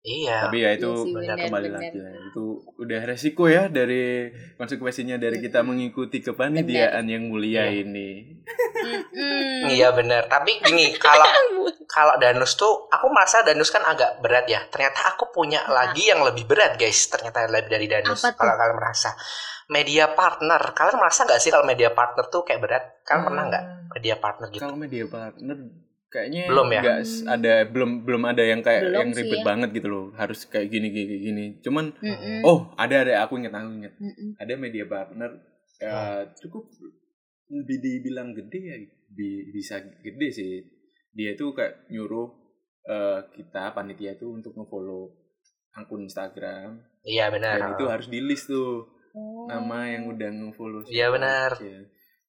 Iya. 0.00 0.48
Tapi 0.48 0.64
ya 0.64 0.70
itu 0.72 0.88
Iya 0.88 1.04
sih, 1.04 1.12
benar, 1.12 1.36
kembali 1.36 1.68
benar. 1.68 1.80
lagi 1.84 1.98
lah. 2.00 2.12
Itu 2.32 2.44
udah 2.80 3.00
resiko 3.04 3.44
ya 3.46 3.68
dari 3.68 4.32
konsekuensinya 4.56 5.20
dari 5.20 5.36
kita 5.38 5.60
mengikuti 5.60 6.24
kepanitiaan 6.24 7.04
yang 7.04 7.28
mulia 7.28 7.68
Iya. 7.68 7.84
ini. 7.84 8.08
Mm-mm. 8.80 9.68
Iya 9.68 9.92
bener. 9.92 10.24
Tapi 10.24 10.64
gini, 10.64 10.96
kalau 10.96 11.28
kalau 11.94 12.16
danus 12.16 12.56
tuh, 12.56 12.88
aku 12.88 13.12
merasa 13.12 13.44
danus 13.44 13.68
kan 13.68 13.84
agak 13.84 14.24
berat 14.24 14.48
ya. 14.48 14.64
Ternyata 14.72 15.12
aku 15.12 15.28
punya 15.30 15.68
lagi 15.68 16.08
yang 16.08 16.24
lebih 16.24 16.48
berat 16.48 16.80
guys. 16.80 17.12
Ternyata 17.12 17.44
lebih 17.44 17.68
dari 17.68 17.84
danus. 17.84 18.24
Kalau 18.24 18.56
kalian 18.56 18.80
merasa 18.80 19.12
media 19.68 20.16
partner, 20.16 20.72
kalian 20.72 20.96
merasa 20.96 21.28
nggak 21.28 21.38
sih 21.38 21.52
kalau 21.52 21.68
media 21.68 21.92
partner 21.92 22.24
tuh 22.32 22.40
kayak 22.40 22.60
berat? 22.64 22.84
Kalian 23.04 23.22
pernah 23.28 23.44
nggak 23.52 23.64
media 23.92 24.16
partner 24.16 24.46
gitu? 24.48 24.62
Kalau 24.64 24.80
media 24.80 25.04
partner 25.04 25.56
kayaknya 26.10 26.42
Belum 26.46 26.68
ya? 26.68 26.80
nggak 26.80 27.00
s- 27.00 27.22
ada 27.24 27.52
belum 27.64 27.90
belum 28.02 28.22
ada 28.24 28.42
yang 28.42 28.60
kayak 28.60 28.82
Belum 28.84 28.98
yang 28.98 29.10
sih 29.10 29.22
ribet 29.22 29.38
ya. 29.38 29.46
banget 29.46 29.68
gitu 29.72 29.88
loh. 29.88 30.06
Harus 30.12 30.44
kayak 30.44 30.68
gini 30.68 30.90
gini 30.90 31.14
gini. 31.20 31.44
Cuman 31.60 31.94
Mm-mm. 31.96 32.42
oh, 32.42 32.74
ada 32.74 32.96
ada 33.00 33.22
aku 33.22 33.38
ingat 33.38 33.54
aku 33.54 33.70
ingat. 33.76 33.94
Mm-mm. 33.96 34.34
Ada 34.36 34.52
media 34.54 34.84
partner 34.84 35.30
ya 35.76 35.96
cukup 36.36 36.66
lebih 37.48 37.78
dibilang 37.78 38.30
gede 38.30 38.60
ya 38.60 38.76
bi- 39.08 39.48
bisa 39.48 39.78
gede 39.80 40.28
sih. 40.30 40.60
Dia 41.10 41.34
tuh 41.34 41.50
kayak 41.50 41.88
nyuruh 41.88 42.28
eh, 42.82 43.20
kita 43.30 43.70
panitia 43.70 44.14
tuh 44.14 44.32
untuk 44.32 44.52
nge-follow 44.52 45.14
akun 45.72 46.02
Instagram 46.02 46.82
Iya 47.00 47.28
benar. 47.28 47.56
dan 47.56 47.68
itu 47.72 47.86
harus 47.86 48.06
di 48.06 48.18
list 48.18 48.46
tuh 48.46 48.84
Oh. 49.10 49.42
nama 49.44 49.86
yang 49.86 50.06
udah 50.06 50.30
nge-follow 50.30 50.86
Iya, 50.86 51.10
benar. 51.10 51.50
aja. 51.52 51.82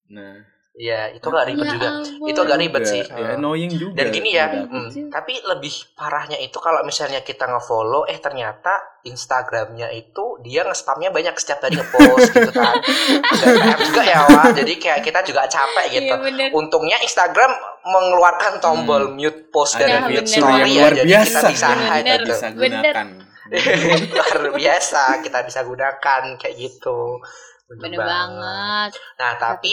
Nah, 0.10 0.42
Iya, 0.72 1.12
itu 1.12 1.28
nggak 1.28 1.46
ribet 1.46 1.68
Ya 1.68 1.74
juga. 1.76 1.88
ampun. 1.92 2.26
Itu 2.26 2.40
agak 2.42 2.58
ribet 2.58 2.82
juga, 2.82 2.94
sih. 2.96 3.04
ya 3.04 3.28
annoying 3.36 3.72
juga 3.72 3.92
Dan 3.94 4.08
gini 4.10 4.30
ya, 4.32 4.46
hmm, 4.48 4.88
tapi 5.10 5.34
lebih 5.44 5.74
parahnya 5.94 6.40
itu 6.40 6.58
kalau 6.58 6.80
misalnya 6.82 7.20
kita 7.20 7.44
nge-follow, 7.46 8.08
eh 8.08 8.16
ternyata 8.18 8.72
Instagramnya 9.04 9.92
itu 9.92 10.40
dia 10.40 10.64
nge-spamnya 10.64 11.12
banyak 11.12 11.36
setiap 11.36 11.60
hari 11.62 11.76
nge-post 11.76 12.32
gitu 12.32 12.52
kan. 12.52 12.72
Juga 13.84 14.02
ya, 14.02 14.20
Wak. 14.24 14.56
Jadi 14.56 14.74
kayak 14.78 15.02
kita 15.02 15.20
juga 15.22 15.44
capek 15.46 15.86
gitu. 15.92 16.08
Iya 16.08 16.18
bener. 16.18 16.48
Untungnya 16.52 16.98
Instagram 17.00 17.52
mengeluarkan 17.84 18.54
tombol 18.58 19.12
mute 19.12 19.52
post 19.52 19.76
Hmm. 19.76 19.84
dan 19.84 20.08
mute 20.08 20.24
bener. 20.24 20.32
story 20.32 20.56
ya, 20.72 20.80
luar 20.80 20.94
jadi 20.94 21.04
biasa 21.06 21.36
kita 21.36 21.50
bisa 21.52 21.68
yang 21.68 21.82
hide 21.82 21.92
kita 21.92 22.00
Bener. 22.00 22.16
gitu. 22.16 22.32
bisa 22.32 22.48
Bener. 22.50 22.96
gunakan 22.96 23.08
luar 24.16 24.56
biasa 24.56 25.02
kita 25.20 25.40
bisa 25.44 25.60
gunakan 25.62 26.22
kayak 26.40 26.56
gitu. 26.56 27.00
Bener 27.68 27.82
Bener 27.84 28.00
banget. 28.00 28.92
Nah, 29.18 29.32
tapi 29.36 29.72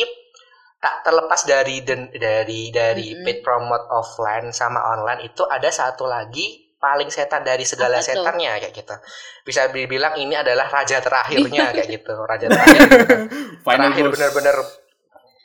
tak 0.79 1.03
terlepas 1.03 1.43
dari 1.43 1.83
den- 1.83 2.11
dari 2.11 2.71
dari 2.71 3.13
Mm-mm. 3.13 3.25
paid 3.25 3.39
promote 3.41 3.87
offline 3.89 4.51
sama 4.51 4.79
online 4.89 5.27
itu 5.27 5.43
ada 5.45 5.67
satu 5.69 6.07
lagi 6.07 6.47
paling 6.79 7.11
setan 7.11 7.43
dari 7.43 7.67
segala 7.67 7.99
Apa 7.99 8.07
setannya 8.09 8.55
kayak 8.57 8.71
gitu. 8.73 8.95
Bisa 9.43 9.67
dibilang 9.67 10.15
ini 10.15 10.33
adalah 10.33 10.67
raja 10.69 10.99
terakhirnya 10.99 11.71
kayak 11.75 11.91
gitu. 11.93 12.15
Raja 12.15 12.47
terakhir 12.47 12.81
final 13.67 13.91
terakhir 13.91 14.05
boss 14.05 14.15
bener-bener 14.15 14.57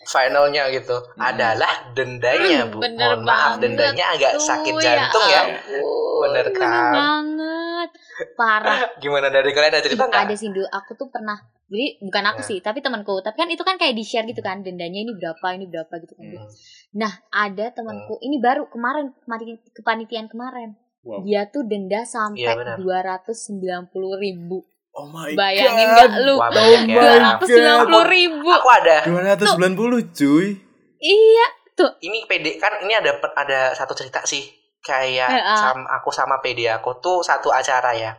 finalnya 0.04 0.68
gitu 0.70 0.98
Mm. 1.16 1.22
adalah 1.24 1.74
dendanya, 1.92 2.68
Bu. 2.68 2.78
Bener 2.78 3.16
Mohon 3.16 3.22
maaf 3.24 3.56
banget 3.56 3.62
dendanya 3.64 4.06
agak 4.12 4.34
sakit 4.38 4.74
jantung 4.78 5.26
ya. 5.26 5.42
ampun. 5.48 6.22
Bener 6.28 6.48
kan? 6.52 6.94
Parah. 8.34 8.92
Gimana 9.04 9.28
dari 9.28 9.50
kalian 9.50 9.74
ada 9.74 9.84
cerita 9.84 10.06
nggak? 10.06 10.24
ada 10.26 10.34
sih 10.34 10.50
dulu 10.50 10.66
aku 10.66 10.94
tuh 10.94 11.08
pernah 11.08 11.38
jadi 11.66 11.98
bukan 12.00 12.24
aku 12.30 12.42
Ya. 12.42 12.48
sih 12.48 12.58
tapi 12.60 12.80
temanku. 12.80 13.18
Tapi 13.20 13.34
kan 13.34 13.50
itu 13.50 13.62
kan 13.62 13.76
kayak 13.76 13.94
di 13.94 14.04
share 14.04 14.24
gitu 14.24 14.40
kan 14.40 14.62
dendanya 14.62 15.02
ini 15.02 15.14
berapa 15.14 15.44
ini 15.52 15.66
berapa 15.66 15.94
gitu 16.00 16.14
kan. 16.14 16.26
Hmm. 16.28 16.48
nah 16.94 17.10
ada 17.30 17.74
temanku 17.74 18.22
ini 18.22 18.38
baru 18.38 18.70
kemarin 18.70 19.10
kemarin 19.20 19.58
kepanitiaan 19.72 20.28
kemarin. 20.28 20.78
Wow. 21.02 21.20
Dia 21.22 21.50
tuh 21.50 21.66
denda 21.66 22.06
sampai 22.06 22.40
Iya, 22.40 22.54
benar. 22.56 22.76
dua 22.80 22.98
ratus 23.02 23.50
sembilan 23.50 23.90
puluh 23.90 24.16
ribu. 24.16 24.62
Oh 24.94 25.10
my 25.10 25.34
bayangin 25.34 25.90
god. 25.90 25.94
nggak 25.98 26.10
lu? 26.22 26.36
Wah, 26.38 26.48
Oh 26.48 26.54
banyak 26.54 26.82
ya. 26.86 26.96
dua 26.96 27.14
ratus 27.18 27.48
sembilan 27.50 27.80
puluh 27.84 28.08
ribu. 28.08 28.48
Aku 28.48 28.70
ada. 28.70 28.98
290 29.04 30.14
cuy. 30.14 30.48
Iya 31.04 31.48
ini 32.00 32.24
PD 32.24 32.62
kan 32.62 32.80
ini 32.86 32.94
ada 32.94 33.18
ada 33.34 33.74
satu 33.74 33.92
cerita 33.92 34.22
sih 34.24 34.46
kayak 34.84 35.30
Eh, 35.30 35.40
ah. 35.42 35.58
sama 35.58 35.88
aku 35.94 36.12
sama 36.12 36.38
PD 36.38 36.68
aku 36.68 37.00
tuh 37.00 37.20
satu 37.20 37.50
acara 37.50 37.96
ya. 37.96 38.12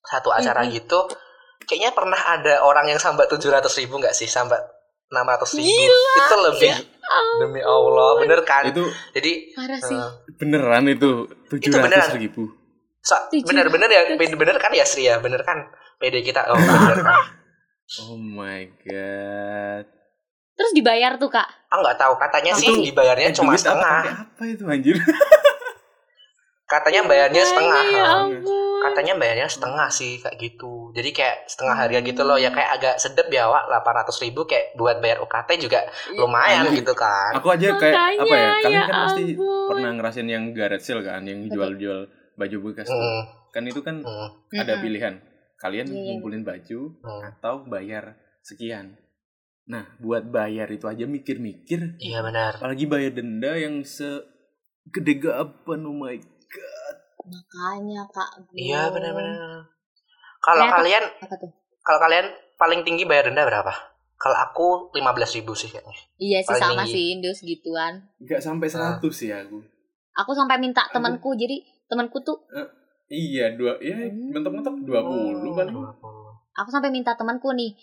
Satu 0.00 0.30
acara 0.30 0.62
Mm-mm. 0.62 0.74
gitu. 0.74 0.98
Kayaknya 1.60 1.90
pernah 1.92 2.16
ada 2.18 2.62
orang 2.62 2.86
yang 2.86 2.96
sambat 2.96 3.28
tujuh 3.28 3.46
ratus 3.48 3.76
ribu 3.76 3.98
nggak 3.98 4.10
sih? 4.10 4.24
Sambat 4.24 4.58
enam 5.08 5.26
ratus 5.26 5.54
ribu. 5.54 5.70
Itu 5.90 6.36
lebih 6.40 6.72
demi 7.38 7.60
Allah. 7.60 8.10
bener 8.18 8.40
kan? 8.42 8.64
Itu 8.64 8.86
jadi 9.10 9.32
parah 9.52 9.80
sih. 9.80 9.94
eh, 9.94 10.10
beneran 10.34 10.86
itu 10.86 11.26
700 11.48 11.78
beneran. 11.80 12.10
ribu. 12.16 12.42
So- 13.00 13.26
Tujuh 13.28 13.44
bener-bener 13.44 13.88
ya. 13.88 14.00
bener 14.16 14.56
kan 14.56 14.70
ya 14.70 14.84
Sri 14.84 15.04
ya? 15.04 15.18
Bener 15.18 15.42
kan 15.42 15.66
PD 15.98 16.22
kita? 16.22 16.46
Oh 16.46 16.56
bener 16.56 16.96
kan. 16.96 17.20
Oh 18.00 18.14
my 18.14 18.70
god 18.86 19.82
terus 20.60 20.72
dibayar 20.76 21.16
tuh 21.16 21.32
kak? 21.32 21.48
Ah 21.66 21.80
nggak 21.80 21.96
tahu. 21.96 22.14
Katanya 22.14 22.52
sih 22.52 22.68
Itu- 22.68 22.84
dibayarnya 22.84 23.32
Eh, 23.32 23.34
cuma 23.34 23.56
apa 23.56 23.58
setengah. 23.58 24.00
apa 24.28 24.42
itu 24.44 24.64
anjir? 24.66 24.96
Katanya 26.66 27.02
bayarnya 27.02 27.42
setengah 27.42 27.82
ya 27.88 28.06
katanya 28.80 29.12
bayarnya 29.14 29.44
setengah 29.44 29.88
sih 29.90 30.16
kayak 30.16 30.38
gitu. 30.38 30.88
Jadi 30.94 31.10
kayak 31.10 31.44
setengah 31.44 31.76
harga 31.76 32.00
gitu 32.00 32.22
loh. 32.22 32.36
Ya 32.36 32.48
kayak 32.48 32.80
agak 32.80 32.94
sedep 32.96 33.28
ya 33.28 33.44
wak. 33.44 33.68
800 33.68 34.22
ribu 34.22 34.46
kayak 34.46 34.72
buat 34.74 35.02
bayar 35.02 35.20
UKT 35.20 35.60
juga 35.60 35.84
lumayan 36.14 36.64
Aku- 36.64 36.78
gitu 36.78 36.94
kan. 36.94 37.36
Aku 37.36 37.48
aja 37.50 37.74
kayak 37.74 37.92
Makanya, 37.92 38.22
apa 38.22 38.34
ya 38.34 38.50
kalian 38.56 38.72
ya 38.72 38.82
kan 38.82 38.96
pasti 39.04 39.24
pernah 39.66 39.90
ngerasain 39.92 40.28
yang 40.28 40.44
garage 40.52 40.80
sale 40.82 41.02
kan 41.02 41.20
yang 41.22 41.44
jual-jual 41.44 41.98
baju 42.38 42.56
bekas 42.62 42.86
tuh. 42.86 42.96
Hmm, 42.96 43.22
kan 43.50 43.62
itu 43.66 43.80
kan 43.82 43.96
hmm, 44.00 44.28
ada 44.54 44.72
Mm-mm. 44.78 44.84
pilihan. 44.86 45.14
Kalian 45.58 45.86
Iya, 45.86 45.92
iya. 45.92 46.04
ngumpulin 46.08 46.42
baju 46.42 46.80
hmm. 46.96 47.20
atau 47.26 47.54
bayar 47.66 48.16
sekian 48.40 48.96
nah 49.66 49.84
buat 49.96 50.24
bayar 50.26 50.66
itu 50.68 50.84
aja 50.84 51.04
mikir-mikir. 51.04 51.96
Iya 51.96 52.20
benar. 52.20 52.56
Apalagi 52.56 52.84
bayar 52.84 53.12
denda 53.12 53.54
yang 53.54 53.82
segede 53.82 55.14
gapan 55.16 55.80
oh 55.82 55.94
my 55.94 56.16
god. 56.18 56.96
Makanya 57.22 58.02
kak 58.08 58.30
iya 58.52 58.88
benar-benar 58.88 59.68
kalau 60.40 60.64
Ternyata- 60.64 60.78
kalian 60.78 61.04
apa 61.20 61.34
kalau 61.80 61.98
kalian 62.00 62.26
paling 62.56 62.80
tinggi 62.80 63.04
bayar 63.04 63.28
denda 63.28 63.44
berapa? 63.44 63.72
Kalau 64.16 64.36
aku 64.38 64.66
15 64.92 65.00
ribu 65.34 65.52
sih 65.54 65.68
kayaknya. 65.68 65.96
Iya 66.18 66.38
sih 66.40 66.48
Paling 66.50 66.60
sama 66.62 66.82
tinggi. 66.82 66.92
sih 66.92 67.04
Indus 67.10 67.38
gituan. 67.40 67.94
Nggak 68.18 68.40
sampai 68.40 68.68
Ah. 68.68 69.00
100 69.00 69.12
sih 69.14 69.30
aku. 69.30 69.64
Aku 70.14 70.32
sampai 70.34 70.56
minta 70.56 70.84
temanku 70.86 71.32
jadi 71.34 71.56
temanku 71.86 72.20
tuh 72.20 72.36
iya 73.08 73.50
dua 73.52 73.74
ya 73.80 73.96
Hmm. 74.06 74.30
mentok-mentok 74.30 74.76
20 74.80 75.50
paling 75.50 75.72
20. 75.72 76.30
aku 76.52 76.68
sampai 76.68 76.88
minta 76.88 77.12
temanku 77.12 77.50
nih 77.50 77.74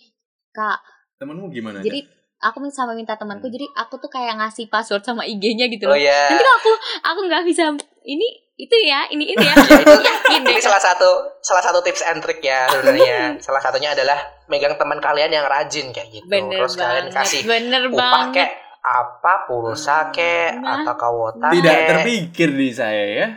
kak 0.49 0.79
temanmu 1.17 1.49
gimana 1.49 1.79
jadi 1.79 2.05
aku 2.37 2.57
min- 2.59 2.69
sampai 2.69 2.93
minta 2.93 3.13
temanku 3.13 3.47
jadi 3.47 3.65
aku 3.75 3.97
tuh 3.97 4.07
kayak 4.07 4.37
ngasih 4.37 4.65
password 4.67 5.01
sama 5.01 5.23
IG-nya 5.23 5.65
gitu 5.67 5.85
oh 5.85 5.91
loh 5.91 5.97
ya 5.97 6.29
nanti 6.29 6.37
kalau 6.37 6.53
aku 6.55 6.71
aku 7.03 7.19
nggak 7.25 7.43
bisa 7.43 7.63
ini 8.03 8.27
itu 8.57 8.73
ya 8.79 9.05
ini 9.07 9.29
itu 9.29 9.37
ya. 9.37 9.53
Itu 9.85 9.93
yakin 10.01 10.41
deh. 10.41 10.49
Ini 10.49 10.57
salah 10.57 10.81
satu 10.81 11.09
salah 11.39 11.61
satu 11.61 11.77
tips 11.77 12.01
and 12.01 12.25
trick 12.25 12.41
ya 12.41 12.65
sebenarnya. 12.65 13.37
Salah 13.45 13.61
satunya 13.61 13.93
adalah 13.93 14.17
megang 14.49 14.73
teman 14.73 14.97
kalian 14.97 15.29
yang 15.29 15.45
rajin 15.45 15.93
kayak 15.93 16.09
gitu. 16.09 16.25
Bener 16.25 16.65
terus 16.65 16.73
kalian 16.73 17.05
banget 17.05 17.21
kasih 17.21 17.41
bener 17.45 17.85
upah 17.85 18.01
banget. 18.25 18.33
kayak 18.33 18.51
apa 18.81 19.33
pulsa 19.45 20.09
kek 20.09 20.57
Nah. 20.57 20.81
atau 20.81 20.93
kawota 20.95 21.53
tidak 21.53 21.77
terpikir 21.87 22.49
di 22.49 22.69
saya 22.71 23.03
ya 23.05 23.27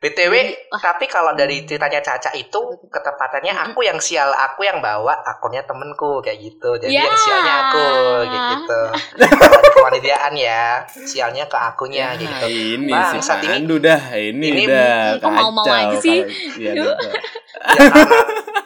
btw 0.00 0.32
Wah. 0.66 0.80
tapi 0.80 1.04
kalau 1.04 1.32
dari 1.32 1.60
ceritanya 1.62 2.00
Caca 2.00 2.32
itu 2.32 2.56
ketepatannya 2.82 3.52
aku 3.52 3.84
yang 3.84 4.00
sial 4.00 4.32
aku 4.32 4.64
yang 4.64 4.80
bawa 4.80 5.12
akunnya 5.22 5.60
temenku 5.62 6.18
kayak 6.18 6.40
gitu 6.40 6.72
jadi 6.74 6.88
Ya. 6.90 7.04
yang 7.04 7.18
sialnya 7.18 7.54
aku 7.62 7.84
kayak 8.24 8.44
gitu 8.50 8.80
kepanitiaan 9.76 10.32
ya 10.34 10.64
sialnya 11.04 11.44
ke 11.44 11.56
akunya 11.56 12.12
Ya, 12.12 12.18
gitu 12.18 12.46
ini 12.48 12.88
Bang, 12.88 13.12
sih 13.12 13.20
saat 13.20 13.44
ini- 13.44 13.60
dah 13.78 14.02
ini, 14.16 14.46
ini- 14.50 14.66
dah 14.66 15.20
Kok 15.20 15.30
mau-mau 15.30 15.64
aja 15.68 15.96
sih? 15.98 16.24
kalau- 16.56 16.72
Duh. 16.74 16.96
Ya 17.60 17.92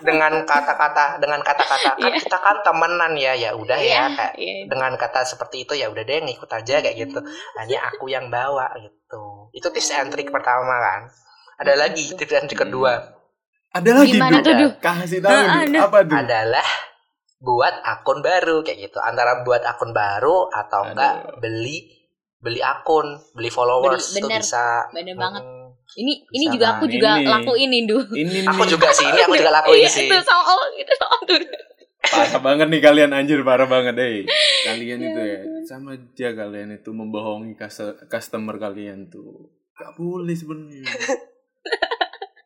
dengan 0.00 0.44
kata-kata 0.44 1.16
dengan 1.16 1.40
kata-kata 1.40 1.96
kan 1.96 1.98
Iya. 2.04 2.20
kita 2.20 2.36
kan 2.36 2.56
temenan 2.60 3.12
ya 3.14 3.32
ya 3.32 3.50
udah 3.52 3.74
ya 3.74 3.88
Iya, 3.88 4.04
kayak 4.12 4.34
iya. 4.36 4.54
dengan 4.68 4.92
kata 4.94 5.24
seperti 5.24 5.64
itu 5.64 5.72
ya 5.74 5.88
udah 5.88 6.02
deh 6.02 6.20
ngikut 6.20 6.46
aja 6.46 6.74
kayak 6.78 6.96
gitu 6.98 7.18
hanya 7.56 7.78
aku 7.88 8.06
yang 8.06 8.28
bawa 8.28 8.68
gitu 8.78 9.48
itu 9.50 9.66
tips 9.66 9.90
and 9.94 10.10
trick 10.10 10.28
pertama 10.28 10.76
kan 10.76 11.00
ada 11.56 11.74
lagi 11.74 12.12
tips 12.12 12.34
and 12.34 12.46
trick 12.46 12.60
kedua 12.60 13.16
ada 13.70 13.90
lagi 13.90 14.14
Gimana 14.14 14.38
tuh, 14.38 14.54
Du? 14.54 14.68
kasih 14.78 15.18
tahu 15.18 15.34
Ah, 15.34 15.64
Du. 15.64 15.72
ada. 15.72 15.78
apa 15.82 15.98
tuh 16.00 16.14
adalah 16.16 16.68
buat 17.40 17.74
akun 17.82 18.18
baru 18.20 18.56
kayak 18.60 18.78
gitu 18.84 18.98
antara 18.98 19.42
buat 19.42 19.60
akun 19.60 19.90
baru 19.90 20.46
atau 20.48 20.80
Aduh. 20.80 20.90
enggak 20.92 21.14
beli 21.40 21.90
beli 22.38 22.60
akun 22.60 23.18
beli 23.32 23.48
followers 23.48 24.12
Beli, 24.12 24.20
tuh 24.20 24.28
bener. 24.28 24.40
bisa 24.40 24.66
bener 24.92 25.16
banget 25.16 25.42
Ini 25.42 25.63
ini 25.96 26.12
Bisa 26.42 26.52
juga 26.52 26.66
aku 26.72 26.84
juga 26.86 27.10
Ini. 27.14 27.26
lakuin 27.28 27.70
Indu. 27.72 27.98
Ini 28.08 28.38
Aku 28.46 28.60
nih 28.60 28.70
juga 28.70 28.88
sih, 28.90 29.06
ini 29.06 29.20
aku 29.20 29.34
juga 29.34 29.52
lakuin 29.54 29.78
Iya, 29.78 29.88
sih. 29.88 30.06
Itu 30.06 30.18
soal 30.20 30.60
itu 30.74 30.92
soal 30.94 31.18
tuh. 31.24 31.38
parah 32.04 32.36
banget 32.38 32.66
nih 32.68 32.80
kalian 32.80 33.10
anjir 33.10 33.40
parah 33.40 33.64
banget 33.64 33.96
eh. 33.96 34.28
Kalian 34.62 34.98
Ya 34.98 35.08
itu 35.08 35.20
ya 35.22 35.40
sama 35.64 35.94
aja 35.94 36.28
kalian 36.34 36.74
itu 36.74 36.90
membohongi 36.90 37.56
customer 38.06 38.56
kalian 38.56 39.08
tuh. 39.08 39.48
Gak 39.72 39.94
boleh 39.94 40.34
sebenarnya. 40.34 40.84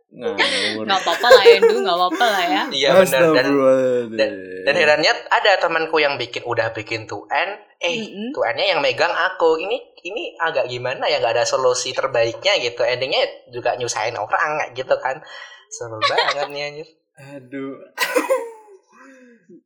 Ngawur. 0.08 0.88
Nggak 0.88 1.00
apa-apa 1.04 1.28
lah 1.28 1.42
ya, 1.44 1.54
Indu, 1.60 1.76
nggak 1.84 1.96
apa-apa 1.96 2.24
lah 2.26 2.42
ya. 2.42 2.62
Iya 2.70 2.88
benar 2.90 3.04
dan 3.04 3.04
Astagfirullahaladzim. 3.04 4.64
dan 4.64 4.74
herannya 4.74 5.12
ada 5.28 5.52
temanku 5.60 5.96
yang 5.98 6.14
bikin 6.16 6.42
udah 6.42 6.72
bikin 6.72 7.04
2N, 7.04 7.50
eh 7.78 7.92
Mm-mm. 8.00 8.32
2N-nya 8.32 8.66
yang 8.72 8.80
megang 8.80 9.12
aku. 9.12 9.60
Ini 9.60 9.76
ini 10.02 10.32
agak 10.34 10.66
gimana 10.66 11.04
ya 11.04 11.20
nggak 11.20 11.36
ada 11.36 11.44
solusi 11.44 11.92
terbaiknya 11.92 12.56
gitu. 12.58 12.80
Endingnya 12.82 13.20
juga 13.48 13.76
nyusahin 13.76 14.16
orang 14.16 14.56
kayak 14.58 14.72
gitu 14.74 14.94
kan. 14.96 15.20
Sebel 15.68 16.00
banget 16.08 16.48
nih 16.48 16.62
anjir. 16.64 16.88
Aduh. 17.34 17.76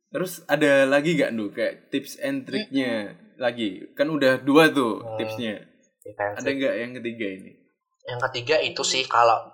Terus 0.09 0.45
ada 0.45 0.85
lagi 0.85 1.17
gak 1.17 1.31
Nu 1.31 1.49
kayak 1.49 1.89
tips 1.89 2.19
and 2.19 2.43
triknya 2.43 3.15
lagi? 3.35 3.81
Kan 3.93 4.09
udah 4.09 4.37
dua 4.39 4.69
tuh 4.69 5.01
Hmm. 5.01 5.17
tipsnya. 5.17 5.57
Ada 6.35 6.45
nggak 6.45 6.73
yang 6.77 6.91
ketiga 6.99 7.27
ini? 7.31 7.51
Yang 8.03 8.19
ketiga 8.29 8.55
itu 8.59 8.83
sih 8.83 9.07
kalau 9.07 9.52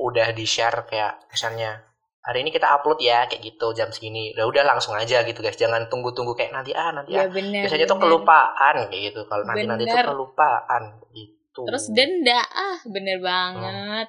udah 0.00 0.32
di 0.32 0.48
share 0.48 0.88
kayak 0.88 1.28
misalnya 1.28 1.84
hari 2.20 2.44
ini 2.44 2.50
kita 2.52 2.68
upload 2.68 3.00
ya 3.00 3.24
kayak 3.28 3.40
gitu 3.44 3.72
jam 3.72 3.88
segini. 3.92 4.32
Udah 4.36 4.46
udah 4.48 4.62
langsung 4.64 4.96
aja 4.96 5.24
gitu 5.24 5.40
guys. 5.40 5.56
Jangan 5.56 5.88
tunggu-tunggu 5.92 6.36
kayak 6.36 6.52
nanti 6.52 6.72
ah 6.76 6.92
nanti 6.92 7.16
Ya 7.16 7.24
ah. 7.24 7.32
benar. 7.32 7.64
Biasanya 7.68 7.86
tuh 7.88 7.96
benar. 7.96 8.04
kelupaan 8.08 8.76
kayak 8.88 9.02
gitu. 9.12 9.20
Kalau 9.28 9.42
nanti 9.44 9.64
nanti 9.68 9.84
tuh 9.84 9.96
Bener. 9.96 10.08
kelupaan 10.12 10.82
gitu. 11.12 11.60
Terus 11.68 11.84
denda 11.92 12.40
ah, 12.44 12.78
bener 12.88 13.18
banget. 13.20 14.08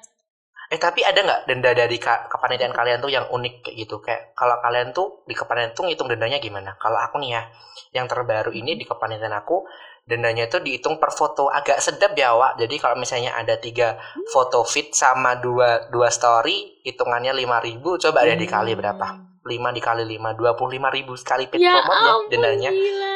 Eh 0.72 0.80
tapi 0.80 1.04
ada 1.04 1.20
nggak 1.20 1.40
denda 1.44 1.70
dari 1.76 2.00
kepanitiaan 2.00 2.72
kalian 2.72 3.04
tuh 3.04 3.12
yang 3.12 3.28
unik 3.28 3.54
kayak 3.60 3.76
gitu? 3.76 4.00
Kayak 4.00 4.32
kalau 4.32 4.56
kalian 4.64 4.96
tuh 4.96 5.20
di 5.28 5.36
kepanitiaan 5.36 5.76
tuh 5.76 5.84
ngitung 5.84 6.08
dendanya 6.08 6.40
gimana? 6.40 6.80
Kalau 6.80 6.96
aku 6.96 7.20
nih 7.20 7.36
ya, 7.36 7.42
yang 7.92 8.08
terbaru 8.08 8.56
ini 8.56 8.80
di 8.80 8.88
kepanitiaan 8.88 9.36
aku 9.36 9.68
dendanya 10.02 10.50
itu 10.50 10.58
dihitung 10.58 10.98
per 10.98 11.14
foto 11.14 11.46
agak 11.46 11.78
sedap 11.78 12.12
ya 12.12 12.34
Wak. 12.34 12.58
Jadi 12.58 12.74
kalau 12.76 12.98
misalnya 12.98 13.32
ada 13.32 13.54
tiga 13.56 13.96
foto 14.28 14.66
fit 14.66 14.90
sama 14.92 15.38
dua 15.38 15.88
dua 15.88 16.10
story, 16.10 16.82
hitungannya 16.82 17.30
5000 17.32 18.02
coba 18.08 18.18
deh 18.26 18.36
dikali 18.36 18.74
berapa? 18.74 19.08
5 19.42 19.50
dikali 19.74 20.06
5, 20.06 20.38
25 20.38 20.94
ribu 20.94 21.18
sekali 21.18 21.50
fit 21.50 21.58
Ya 21.58 21.82
promote 21.82 21.98
ya 21.98 22.14
dendanya. 22.30 22.70
gila. 22.70 23.10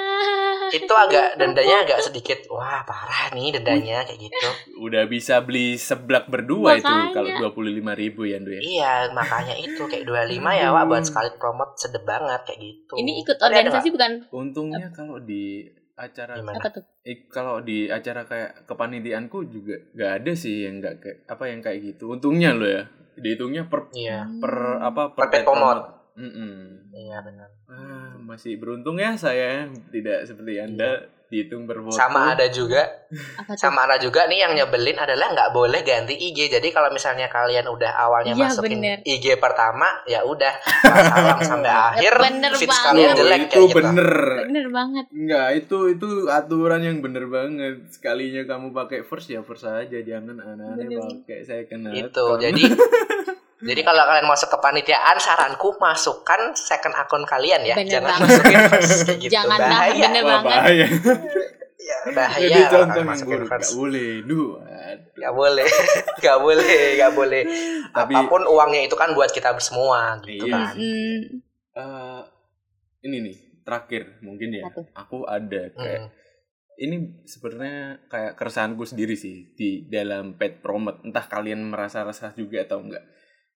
Itu 0.67 0.91
agak 0.91 1.39
dendanya 1.39 1.87
agak 1.87 2.03
sedikit, 2.03 2.43
wah 2.51 2.83
parah 2.83 3.31
nih 3.31 3.55
dendanya 3.55 4.03
kayak 4.03 4.19
gitu. 4.27 4.49
Udah 4.83 5.07
bisa 5.07 5.39
beli 5.39 5.79
seblak 5.79 6.27
berdua 6.27 6.75
itu 6.75 6.91
Makanya. 6.91 7.15
kalau 7.15 7.31
dua 7.39 7.51
puluh 7.55 7.71
lima 7.71 7.95
ribu 7.95 8.27
ya 8.27 8.43
Nu 8.43 8.51
ya. 8.51 8.59
Iya, 8.59 8.93
makanya 9.15 9.55
itu 9.55 9.87
kayak 9.87 10.03
25 10.03 10.43
ya, 10.59 10.75
Wak, 10.75 10.85
buat 10.91 11.07
sekali 11.07 11.31
promote 11.39 11.79
sedep 11.79 12.03
banget 12.03 12.43
kayak 12.43 12.59
gitu. 12.59 12.95
Ini 12.99 13.13
ikut 13.23 13.39
ada 13.39 13.47
organisasi 13.47 13.89
bukan 13.95 14.11
Untungnya 14.35 14.91
kalau 14.91 15.23
di 15.23 15.71
acara 15.97 16.37
Gimana? 16.37 16.61
apa 16.61 16.69
tuh? 16.71 16.85
eh, 17.03 17.25
kalau 17.27 17.65
di 17.65 17.89
acara 17.89 18.29
kayak 18.29 18.69
kepanitiaanku 18.69 19.49
juga 19.49 19.81
nggak 19.97 20.13
ada 20.23 20.33
sih 20.37 20.69
yang 20.69 20.85
nggak 20.85 20.95
kayak 21.01 21.19
apa 21.27 21.45
yang 21.49 21.61
kayak 21.65 21.79
gitu. 21.83 22.13
Untungnya 22.13 22.53
lo 22.53 22.69
ya. 22.69 22.85
Dihitungnya 23.17 23.65
per? 23.73 23.89
Iya, 23.97 24.29
per 24.39 24.55
apa 24.85 25.17
Per 25.17 25.27
pet 25.33 25.43
promote. 25.49 25.97
Mm-mm. 26.17 26.93
iya 26.97 27.21
benar. 27.21 27.49
Ah, 27.69 28.17
masih 28.17 28.57
beruntung 28.57 28.97
ya 28.97 29.17
saya 29.17 29.69
tidak 29.93 30.25
seperti 30.25 30.61
anda 30.61 31.05
dihitung. 31.27 31.67
Iya. 31.67 31.91
Sama 31.91 32.33
ada 32.33 32.47
juga, 32.47 32.87
sama 33.55 33.85
ada 33.85 33.97
juga 33.97 34.25
nih 34.25 34.43
yang 34.43 34.53
nyebelin 34.55 34.95
adalah 34.97 35.31
nggak 35.31 35.51
boleh 35.51 35.83
ganti 35.83 36.15
IG. 36.15 36.49
Jadi 36.49 36.71
kalau 36.71 36.89
misalnya 36.89 37.27
kalian 37.27 37.67
udah 37.67 37.93
awalnya 37.97 38.33
Iya, 38.33 38.47
masukin 38.47 38.79
bener. 38.79 38.99
IG 39.03 39.37
pertama, 39.37 39.87
ya 40.05 40.23
udah 40.23 40.55
sampai 41.51 41.69
akhir, 41.71 42.13
Bener 42.17 42.53
feeds 42.55 42.71
banget. 42.71 42.87
kalian 42.87 43.11
jelek 43.17 43.41
itu 43.41 43.51
kayak 43.51 43.67
gitu. 43.67 43.77
bener. 43.77 44.11
Bener 44.43 44.67
banget. 44.69 45.05
Enggak, 45.11 45.49
itu 45.57 45.79
itu 45.91 46.09
aturan 46.29 46.81
yang 46.81 46.99
bener 47.01 47.25
banget. 47.27 47.75
Sekalinya 47.89 48.43
kamu 48.45 48.71
pakai 48.71 49.03
first 49.03 49.27
ya 49.27 49.43
first 49.43 49.65
aja, 49.65 49.99
jangan 49.99 50.37
aneh-aneh 50.37 50.87
Bener. 50.87 51.03
pakai 51.23 51.39
second 51.43 51.83
Itu 51.91 52.07
account. 52.23 52.41
jadi 52.41 52.63
jadi 53.59 53.81
kalau 53.83 54.03
kalian 54.05 54.27
masuk 54.27 54.49
ke 54.49 54.59
panitiaan, 54.59 55.17
saranku 55.17 55.73
masukkan 55.77 56.53
second 56.53 56.93
akun 56.93 57.25
kalian 57.25 57.63
ya, 57.63 57.73
Bener 57.73 57.89
jangan 57.91 58.13
banget. 58.15 58.29
masukin 58.29 58.59
first 58.69 59.01
kayak 59.03 59.19
gitu. 59.19 59.33
Jangan 59.33 59.59
nah, 59.59 59.69
bahaya, 59.71 60.03
bener 60.03 60.23
Wah, 60.23 60.31
banget. 60.31 60.51
bahaya. 60.53 60.87
ya, 61.89 61.97
bahaya. 62.13 62.47
Jadi 62.47 62.61
contoh 62.69 62.99
yang 62.99 63.09
masukin 63.09 63.31
buruk 63.33 63.49
first. 63.49 63.57
nggak 63.57 63.75
boleh. 63.75 64.11
Duh, 64.23 64.49
aduh. 64.61 65.15
Gak 65.17 65.33
boleh, 65.33 65.67
gak 66.25 66.39
boleh, 66.39 66.69
gak 66.95 67.13
boleh. 67.13 67.43
Tapi- 67.91 68.15
Apa 68.15 68.29
pun 68.29 68.43
uangnya 68.45 68.81
itu 68.83 68.93
kan 68.93 69.11
buat 69.11 69.31
kita 69.31 69.57
semua 69.59 70.21
gitu 70.21 70.45
Iya. 70.45 70.53
kan. 70.53 70.75
Mm, 70.77 71.21
Eh, 71.73 72.23
ini 73.03 73.17
nih 73.23 73.37
terakhir 73.63 74.21
mungkin 74.21 74.49
ya. 74.51 74.65
Apa? 74.65 74.81
Aku 74.99 75.25
ada 75.25 75.69
kayak 75.71 76.01
Hmm. 76.03 76.13
ini 76.79 76.97
sebenarnya 77.23 78.01
kayak 78.07 78.33
keresahanku 78.35 78.81
sendiri 78.83 79.13
sih 79.13 79.53
di 79.53 79.85
dalam 79.87 80.35
pet 80.35 80.61
promote. 80.61 81.01
Entah 81.03 81.25
kalian 81.25 81.61
merasa 81.63 82.01
resah 82.01 82.33
juga 82.33 82.61
atau 82.63 82.81
enggak. 82.81 83.05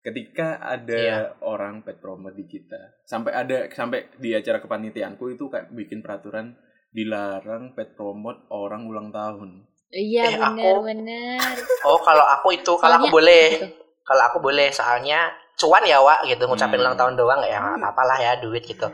Ketika 0.00 0.56
ada 0.58 0.96
Iya. 0.96 1.18
orang 1.40 1.80
pet 1.80 1.98
promote 1.98 2.32
di 2.32 2.44
kita, 2.44 3.04
sampai 3.04 3.32
ada 3.34 3.68
sampai 3.68 4.08
di 4.16 4.32
acara 4.32 4.56
kepanitiaanku 4.58 5.28
itu 5.30 5.46
kayak 5.46 5.68
bikin 5.70 6.00
peraturan 6.00 6.56
dilarang 6.90 7.72
pet 7.72 7.92
promote 7.92 8.48
orang 8.48 8.84
ulang 8.84 9.08
tahun. 9.10 9.68
Iya 9.88 10.24
Eh, 10.24 10.36
bener 10.36 10.72
aku- 10.72 10.84
bener. 10.84 11.38
Oh 11.84 11.98
kalau 11.98 12.24
aku 12.24 12.54
itu, 12.54 12.72
kalau 12.76 12.96
aku 12.96 13.08
boleh, 13.10 13.44
gitu. 13.52 13.66
kalau 14.02 14.22
aku 14.24 14.38
boleh 14.38 14.68
soalnya 14.70 15.28
cuan 15.54 15.82
ya 15.82 16.00
Wak 16.00 16.24
gitu 16.24 16.44
ngucapin 16.44 16.76
Hmm. 16.76 16.84
ulang 16.84 16.96
tahun 16.96 17.14
doang 17.14 17.40
ya 17.42 17.58
nggak 17.58 17.78
apa-apa 17.78 18.02
lah 18.06 18.18
ya 18.18 18.32
duit 18.36 18.64
gitu. 18.64 18.88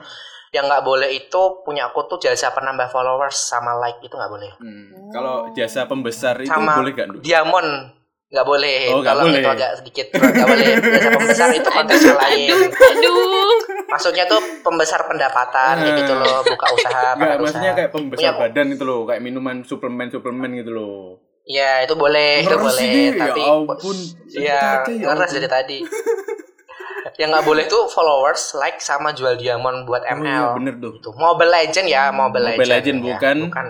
Yang 0.50 0.64
nggak 0.66 0.84
boleh 0.84 1.10
itu 1.12 1.40
punya 1.62 1.86
aku 1.86 2.06
tuh 2.06 2.18
jasa 2.18 2.50
penambah 2.50 2.88
followers 2.88 3.36
sama 3.36 3.76
like 3.76 4.00
itu 4.00 4.10
nggak 4.10 4.28
boleh. 4.28 4.50
Hmm. 4.58 4.86
Oh. 4.90 5.10
Kalau 5.12 5.36
jasa 5.52 5.84
pembesar 5.84 6.40
itu 6.40 6.48
Sama 6.48 6.80
boleh 6.80 6.92
gak? 6.92 7.08
Diamond 7.20 7.94
nggak 8.26 8.42
boleh. 8.44 8.90
Oh, 8.90 9.00
kalau 9.00 9.22
boleh. 9.24 9.38
itu 9.38 9.48
agak 9.48 9.70
sedikit 9.78 10.06
nggak 10.12 10.46
boleh. 10.46 10.66
Jasa 10.82 11.10
pembesar 11.12 11.48
itu 11.52 11.68
konteksnya 11.68 12.14
lain. 12.16 12.48
Aduh. 12.68 13.54
Maksudnya 13.86 14.24
tuh 14.26 14.42
pembesar 14.60 15.00
pendapatan 15.04 15.74
kayak 15.78 15.94
gitu 15.96 16.12
loh, 16.12 16.42
buka 16.42 16.66
usaha, 16.74 17.14
Enggak, 17.14 17.22
pakai 17.22 17.38
maksudnya 17.38 17.62
usaha. 17.64 17.78
kayak 17.78 17.90
pembesar 17.94 18.22
Punya- 18.26 18.40
badan 18.40 18.66
itu 18.68 18.82
loh, 18.82 19.00
kayak 19.04 19.22
minuman 19.22 19.56
suplemen-suplemen 19.62 20.50
gitu 20.56 20.70
loh. 20.70 21.02
Iya 21.42 21.86
itu 21.86 21.94
boleh, 21.94 22.42
itu 22.42 22.50
Ngeres 22.50 22.66
boleh. 22.66 22.82
ini, 22.84 23.02
Tapi 23.14 23.38
ya 23.38 23.54
ampun. 23.54 23.96
Iya, 24.26 24.60
ya 24.82 25.04
ngeres 25.06 25.22
ampun. 25.24 25.36
dari 25.36 25.48
tadi. 25.48 25.78
yang 27.16 27.30
nggak 27.30 27.46
boleh 27.46 27.64
tuh 27.64 27.86
followers, 27.86 28.52
like 28.54 28.76
sama 28.76 29.08
jual 29.10 29.38
diamond 29.38 29.86
buat 29.86 30.02
Oh, 30.04 30.14
ML. 30.16 30.26
iya, 30.26 30.52
bener 30.52 30.74
tuh. 30.76 30.98
Itu 30.98 31.14
Mobile 31.14 31.48
Legend 31.48 31.86
ya, 31.86 32.10
Mobile, 32.10 32.44
Mobile 32.44 32.60
Legend. 32.60 32.72
Legend, 32.74 32.98
ya. 32.98 33.06
bukan? 33.08 33.36
bukan, 33.46 33.66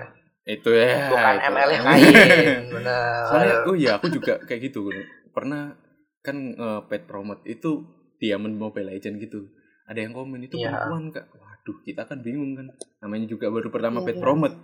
Itu 0.46 0.70
ya. 0.70 1.10
bukan 1.10 1.34
itu. 1.36 1.48
ML 1.50 1.68
yang 1.74 1.84
lain. 1.84 2.06
Bener. 2.78 3.02
Soalnya, 3.26 3.54
oh 3.66 3.74
iya, 3.74 3.90
aku 3.98 4.06
juga 4.08 4.38
kayak 4.46 4.70
gitu. 4.70 4.86
Pernah 5.34 5.74
kan 6.22 6.36
eh, 6.54 6.80
pet 6.86 7.02
promote 7.04 7.42
itu 7.44 7.82
Diamond 8.16 8.54
Mobile 8.54 8.94
Legend 8.94 9.18
gitu. 9.18 9.50
Ada 9.86 10.06
yang 10.06 10.14
komen 10.14 10.46
itu 10.46 10.54
Iya. 10.56 10.70
perempuan 10.70 11.10
kak. 11.10 11.26
Waduh, 11.34 11.76
kita 11.82 12.02
kan 12.06 12.22
bingung 12.22 12.54
kan. 12.54 12.66
Namanya 13.02 13.26
juga 13.26 13.50
baru 13.50 13.68
pertama 13.68 14.00
Iya, 14.00 14.06
pet 14.06 14.16
iya. 14.16 14.22
promote. 14.22 14.56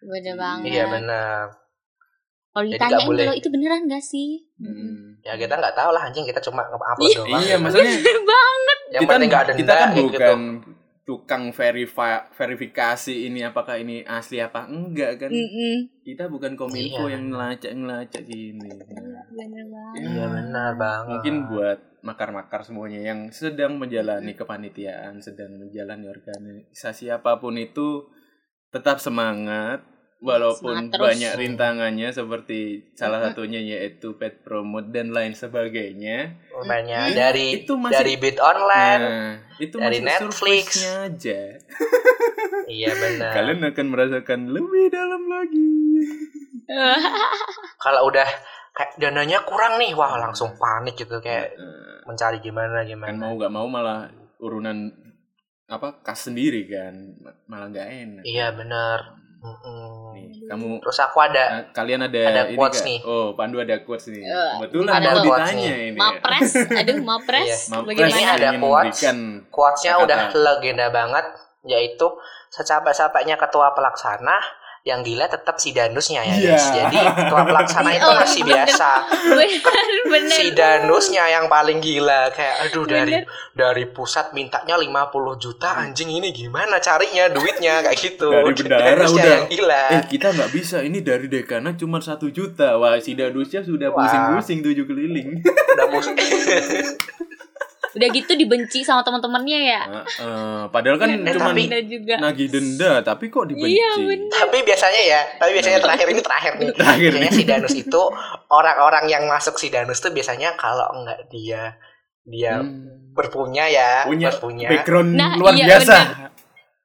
Bener 0.00 0.34
banget. 0.34 0.64
Iya 0.72 0.84
benar. 0.88 1.40
Kalau 2.48 2.64
ditanyain 2.64 2.90
nggak 2.90 3.06
boleh. 3.06 3.24
kalau 3.28 3.38
itu 3.38 3.48
beneran 3.52 3.80
gak 3.86 4.02
sih? 4.02 4.30
Hmm. 4.58 5.20
Ya 5.22 5.36
kita 5.36 5.54
nggak 5.54 5.76
tahu 5.76 5.90
lah 5.92 6.02
anjing 6.08 6.24
kita 6.24 6.40
cuma 6.40 6.64
nge-upload 6.66 7.10
doang. 7.14 7.38
Iya, 7.44 7.54
maksudnya 7.60 7.92
Bener 8.02 8.18
banget. 8.24 8.78
Yang 8.88 9.02
kita, 9.04 9.12
penting 9.12 9.28
nggak 9.28 9.42
ada 9.44 9.52
kita 9.52 9.72
kan 9.76 9.88
bukan 9.92 10.08
gitu. 10.08 10.34
Tukang 11.08 11.56
verifi- 11.56 12.28
verifikasi 12.36 13.32
ini 13.32 13.40
apakah 13.40 13.80
ini 13.80 14.04
asli 14.04 14.44
apa 14.44 14.68
enggak 14.68 15.16
kan. 15.16 15.32
Mm-mm. 15.32 15.88
Kita 16.04 16.28
bukan 16.28 16.52
kominfo 16.52 17.08
Iya. 17.08 17.16
yang 17.16 17.32
ngelacak-ngelacak 17.32 18.28
gini. 18.28 18.68
Bener 19.32 19.64
banget. 19.64 20.04
Iya 20.04 20.24
benar 20.28 20.70
banget. 20.76 21.08
Mungkin 21.16 21.36
buat 21.48 21.78
makar-makar 22.04 22.60
semuanya 22.60 23.00
yang 23.00 23.32
sedang 23.32 23.80
menjalani 23.80 24.36
kepanitiaan, 24.36 25.16
sedang 25.18 25.56
menjalani 25.56 26.06
organisasi 26.06 27.08
apa 27.08 27.40
pun 27.40 27.56
itu 27.56 28.04
tetap 28.68 29.00
semangat 29.00 29.80
walaupun 30.18 30.74
Semangat 30.74 30.92
terus. 30.92 31.06
banyak 31.06 31.32
rintangannya 31.36 32.08
seperti 32.10 32.58
salah 32.92 33.22
satunya 33.22 33.60
yaitu 33.60 34.14
pet 34.14 34.42
promote 34.42 34.88
dan 34.88 35.08
lain 35.08 35.30
sebagainya. 35.32 36.34
Umpamanya 36.50 37.06
Mm. 37.06 37.14
dari 37.14 37.46
Itu 37.56 37.74
masih- 37.74 37.94
dari 37.94 38.14
bid 38.16 38.38
online. 38.38 39.00
Nah, 39.00 39.32
itu 39.56 39.76
dari 39.76 39.98
masih 39.98 40.04
Netflix. 40.04 40.66
aja. 40.84 41.40
Iya 42.68 42.92
benar. 42.92 43.32
Kalian 43.32 43.64
akan 43.64 43.86
merasakan 43.88 44.40
lebih 44.46 44.92
dalam 44.92 45.24
lagi. 45.24 45.72
Kalau 47.80 48.04
udah 48.04 48.28
kayak 48.70 48.92
dananya 48.98 49.40
kurang 49.42 49.78
nih, 49.78 49.92
wah 49.92 50.18
langsung 50.18 50.52
panik 50.54 50.92
gitu 50.94 51.16
kayak 51.18 51.56
Nah, 51.56 52.04
mencari 52.04 52.38
gimana 52.38 52.80
kan 52.80 52.86
gimana. 52.86 53.16
mau 53.18 53.34
gak 53.34 53.48
mau 53.50 53.66
malah 53.66 54.12
urunan 54.38 54.92
apa 55.64 56.00
kas 56.02 56.28
sendiri 56.28 56.64
kan 56.64 56.92
malah 57.44 57.68
nggak 57.68 57.88
enak 57.88 58.22
Iya 58.22 58.52
benar. 58.52 59.16
Mm-mm. 59.38 59.97
Nih, 60.18 60.44
kamu 60.44 60.82
Terus 60.82 60.98
aku 60.98 61.18
ada 61.20 61.44
Nah, 61.48 61.62
kalian 61.70 62.00
ada, 62.02 62.20
Ada 62.24 62.42
ini 62.48 62.56
quotes 62.58 62.80
nih. 62.82 62.98
Oh, 63.02 63.32
Pandu 63.32 63.56
ada 63.58 63.76
quotes 63.80 64.10
nih. 64.10 64.22
Eh, 64.22 64.50
Kebetulan 64.58 64.92
ada 64.92 65.10
mau 65.10 65.22
quotes 65.22 65.48
ditanya 65.48 65.70
nih. 65.70 65.88
ini. 65.88 65.98
Mapres, 65.98 66.50
aduh 66.74 66.96
mapres. 67.00 67.46
Iya. 67.46 67.56
Mapres 67.70 67.94
Ini 67.94 68.02
Bagaimana? 68.04 68.30
ada 68.32 68.46
ingin 68.48 68.60
quotes. 68.60 68.84
memberikan 68.98 69.16
quotes-nya 69.48 69.92
udah 70.00 70.18
legenda 70.34 70.86
banget 70.88 71.26
yaitu 71.64 72.06
secapek-capeknya 72.48 73.36
ketua 73.36 73.70
pelaksana 73.72 74.36
yang 74.88 75.04
gila 75.04 75.28
tetap 75.28 75.60
si 75.60 75.70
danusnya 75.70 76.24
ya 76.24 76.32
Iya. 76.32 76.48
guys. 76.50 76.66
Jadi 76.72 76.96
ketua 77.14 77.42
pelaksana 77.44 77.90
itu 77.92 78.08
Oh, 78.08 78.16
masih 78.16 78.40
bener. 78.40 78.64
biasa. 78.64 78.88
Bener, 79.28 79.60
bener. 80.08 80.32
Si 80.32 80.46
danusnya 80.50 81.24
yang 81.28 81.44
paling 81.46 81.76
gila 81.78 82.32
kayak 82.32 82.56
aduh 82.64 82.84
dari 82.84 83.20
Bener. 83.20 83.28
dari 83.52 83.84
pusat 83.86 84.32
mintanya 84.32 84.74
50 84.74 84.88
juta 85.36 85.76
anjing 85.76 86.08
ini 86.10 86.32
gimana 86.32 86.78
carinya 86.78 87.28
duitnya 87.28 87.84
kayak 87.84 87.98
gitu. 87.98 88.32
Dari 88.32 88.64
Danusnya 88.64 89.12
udah. 89.20 89.34
yang 89.34 89.46
gila. 89.46 89.82
Eh 89.90 90.02
kita 90.08 90.26
nggak 90.32 90.50
bisa 90.50 90.80
ini 90.80 90.98
dari 91.00 91.28
dekana 91.28 91.74
cuma 91.74 92.00
satu 92.00 92.28
juta. 92.28 92.74
Wah 92.74 92.96
si 92.96 93.12
Dadusnya 93.12 93.60
sudah 93.60 93.92
pusing-pusing 93.92 94.62
tujuh 94.62 94.84
keliling. 94.84 95.44
Udah 95.44 95.86
mus- 95.86 96.08
Udah 97.98 98.08
gitu 98.08 98.32
dibenci 98.32 98.80
sama 98.80 99.02
teman-temannya 99.02 99.60
ya. 99.60 99.80
Nah, 99.84 100.04
eh, 100.06 100.62
padahal 100.70 100.96
kan 100.96 101.08
Eh, 101.10 101.34
cuma 101.34 101.50
nagih 101.50 102.46
denda, 102.46 103.02
tapi 103.02 103.26
kok 103.26 103.44
dibenci? 103.44 103.74
Iya, 103.74 103.90
bener. 103.98 104.30
tapi 104.30 104.62
biasanya 104.62 105.02
ya, 105.02 105.20
tapi 105.36 105.50
biasanya 105.52 105.78
terakhir 105.80 106.06
ini 106.08 106.20
terakhir 106.20 106.52
nih. 106.56 106.68
Terakhir 106.72 107.10
biasanya 107.10 107.26
nih. 107.26 107.34
si 107.34 107.42
Danus 107.44 107.74
itu 107.76 108.02
orang-orang 108.48 109.04
yang 109.06 109.26
masuk 109.26 109.58
si 109.58 109.68
Danus 109.68 109.98
tuh 109.98 110.10
biasanya 110.10 110.54
kalau 110.54 110.86
enggak 110.94 111.26
dia 111.28 111.74
dia 112.22 112.60
Hmm. 112.60 113.10
berpunya 113.10 113.64
ya, 113.66 113.90
Punya 114.04 114.28
berpunya 114.28 114.68
background 114.70 115.10
Nah, 115.10 115.34
luar 115.34 115.52
iya, 115.52 115.66
biasa. 115.74 115.96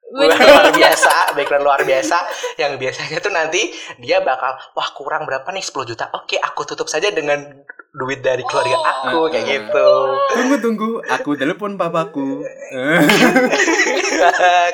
Bener. 0.06 0.36
luar 0.40 0.70
biasa, 0.70 1.14
background 1.34 1.64
luar 1.64 1.80
biasa 1.82 2.16
yang 2.56 2.74
biasanya 2.74 3.18
tuh 3.18 3.28
nanti 3.28 3.66
dia 3.98 4.18
bakal 4.20 4.54
wah 4.72 4.88
kurang 4.92 5.26
berapa 5.26 5.46
nih 5.48 5.60
10 5.60 5.82
juta. 5.84 6.06
Oke, 6.12 6.38
aku 6.38 6.62
tutup 6.64 6.86
saja 6.86 7.10
dengan 7.10 7.42
duit 7.94 8.20
dari 8.20 8.42
keluarga 8.42 8.74
aku 8.74 9.16
Oh. 9.16 9.26
kayak 9.28 9.46
gitu. 9.46 9.88
Tunggu 10.28 10.56
tunggu, 10.58 10.90
aku 11.06 11.30
telepon 11.34 11.74
papaku. 11.74 12.42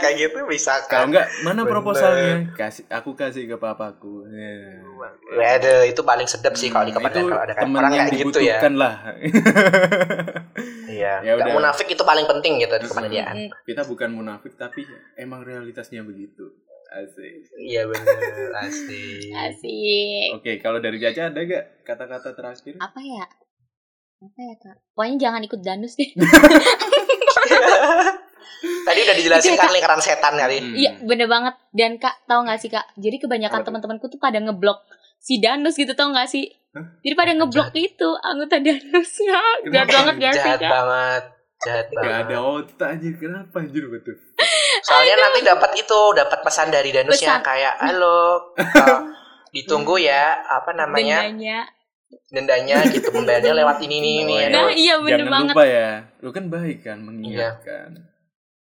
Kayak 0.01 0.15
gitu 0.17 0.39
bisa 0.47 0.81
Kalau 0.85 1.05
kan. 1.05 1.11
enggak, 1.11 1.27
mana 1.43 1.61
Bener. 1.61 1.71
proposalnya? 1.71 2.33
Kasih, 2.55 2.85
aku 2.89 3.13
kasih 3.13 3.45
ke 3.45 3.57
papaku. 3.57 4.25
Eh. 4.27 4.81
Waduh, 5.31 5.83
itu 5.85 6.01
paling 6.01 6.25
sedap 6.25 6.55
sih 6.55 6.69
kalau 6.69 6.87
di 6.87 6.93
Hmm, 6.93 7.03
itu 7.03 7.21
kalau 7.27 7.43
ada 7.43 7.55
temen 7.55 7.77
orang 7.77 7.93
yang 7.93 8.07
kayak 8.07 8.21
gitu 8.23 8.39
ya. 8.39 8.57
dibutuhkan 8.57 8.75
lah. 8.77 8.95
Iya. 10.91 11.23
Ya 11.23 11.33
Gak 11.33 11.47
udah. 11.47 11.55
munafik 11.55 11.87
itu 11.89 12.03
paling 12.03 12.27
penting 12.27 12.59
gitu 12.59 12.75
di 12.75 12.81
Mm-mm. 12.81 12.91
kepanitiaan. 12.91 13.37
Kita 13.63 13.87
bukan 13.87 14.11
munafik, 14.11 14.53
tapi 14.55 14.85
emang 15.15 15.41
realitasnya 15.41 16.03
begitu. 16.03 16.50
Asik. 16.91 17.47
Iya 17.57 17.87
bener, 17.87 18.19
asli. 18.59 19.31
Asik. 19.31 20.29
Oke, 20.35 20.59
kalau 20.59 20.83
dari 20.83 20.99
Caca 20.99 21.31
ada 21.31 21.41
gak 21.41 21.87
kata-kata 21.87 22.35
terakhir? 22.35 22.75
Apa 22.77 22.99
ya? 22.99 23.25
Apa 24.21 24.39
ya 24.39 24.55
kak? 24.59 24.77
Pokoknya 24.93 25.17
jangan 25.21 25.41
ikut 25.41 25.61
danus 25.63 25.95
deh. 25.95 26.11
Tadi 28.61 28.99
udah 29.01 29.17
dijelasin 29.17 29.55
kan 29.55 29.71
lingkaran 29.71 30.03
setan 30.03 30.35
kali. 30.35 30.59
Hmm. 30.59 30.75
Iya 30.75 30.91
bener 31.01 31.25
banget. 31.25 31.55
Dan 31.71 31.97
kak 31.97 32.27
tahu 32.27 32.45
nggak 32.45 32.59
sih 32.59 32.69
kak? 32.69 32.85
Jadi 32.99 33.17
kebanyakan 33.19 33.63
teman-temanku 33.63 34.11
tuh 34.11 34.19
pada 34.19 34.37
ngeblok 34.37 34.83
si 35.17 35.39
danus 35.39 35.79
gitu 35.79 35.95
tau 35.95 36.11
nggak 36.11 36.29
sih? 36.29 36.51
Hah? 36.71 36.85
Jadi 37.01 37.15
pada 37.15 37.33
ngeblok 37.33 37.71
itu 37.73 38.09
anggota 38.21 38.59
danusnya. 38.59 39.41
Jahat 39.65 39.89
banget 39.89 40.15
gak 40.19 40.33
sih 40.33 40.43
Jahat 40.43 40.59
kak? 40.59 40.71
banget. 40.71 41.23
Jahat 41.61 41.87
Gak 41.87 42.01
banget. 42.01 42.25
ada 42.25 42.37
otak 42.41 42.89
anjir, 42.89 43.15
kenapa 43.17 43.57
anjir 43.61 43.85
betul? 43.87 44.17
Soalnya 44.81 45.17
nanti 45.19 45.41
dapat 45.41 45.71
itu, 45.77 46.01
dapat 46.13 46.39
pesan 46.41 46.69
dari 46.69 46.91
danusnya 46.91 47.39
Pesan. 47.39 47.47
kayak 47.47 47.75
halo, 47.81 48.55
uh, 48.57 48.99
ditunggu 49.55 50.01
ya, 50.01 50.41
apa 50.43 50.71
namanya? 50.73 51.25
Dendanya. 51.27 51.59
Dendanya 52.27 52.77
gitu 52.91 53.15
membayarnya 53.15 53.55
lewat 53.55 53.79
ini 53.87 53.97
nih 53.99 54.17
nih. 54.25 54.39
Oh, 54.39 54.47
aduh. 54.47 54.55
Nah 54.55 54.69
iya 54.75 54.95
bener 54.99 55.19
Jangan 55.23 55.31
banget. 55.31 55.55
lupa 55.55 55.65
ya, 55.67 55.91
lu 56.21 56.31
kan 56.31 56.45
baik 56.51 56.79
kan 56.83 56.99
mengingatkan. 56.99 57.91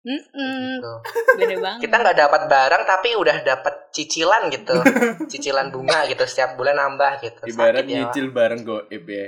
Mm-mm, 0.06 0.78
Gitu. 0.78 0.92
bener 1.34 1.58
banget. 1.58 1.80
Kita 1.82 1.94
nggak 1.98 2.14
dapat 2.16 2.42
barang 2.46 2.82
tapi 2.86 3.08
udah 3.18 3.36
dapat 3.42 3.74
cicilan 3.90 4.42
gitu, 4.50 4.74
cicilan 5.30 5.74
bunga 5.74 6.06
gitu 6.06 6.22
setiap 6.22 6.54
bulan 6.54 6.78
nambah 6.78 7.18
gitu. 7.22 7.42
Ibarat 7.50 7.82
Sakit 7.82 7.90
ya, 7.90 7.98
nyicil 8.06 8.26
bareng 8.30 8.62
goib 8.62 9.04
ya. 9.06 9.26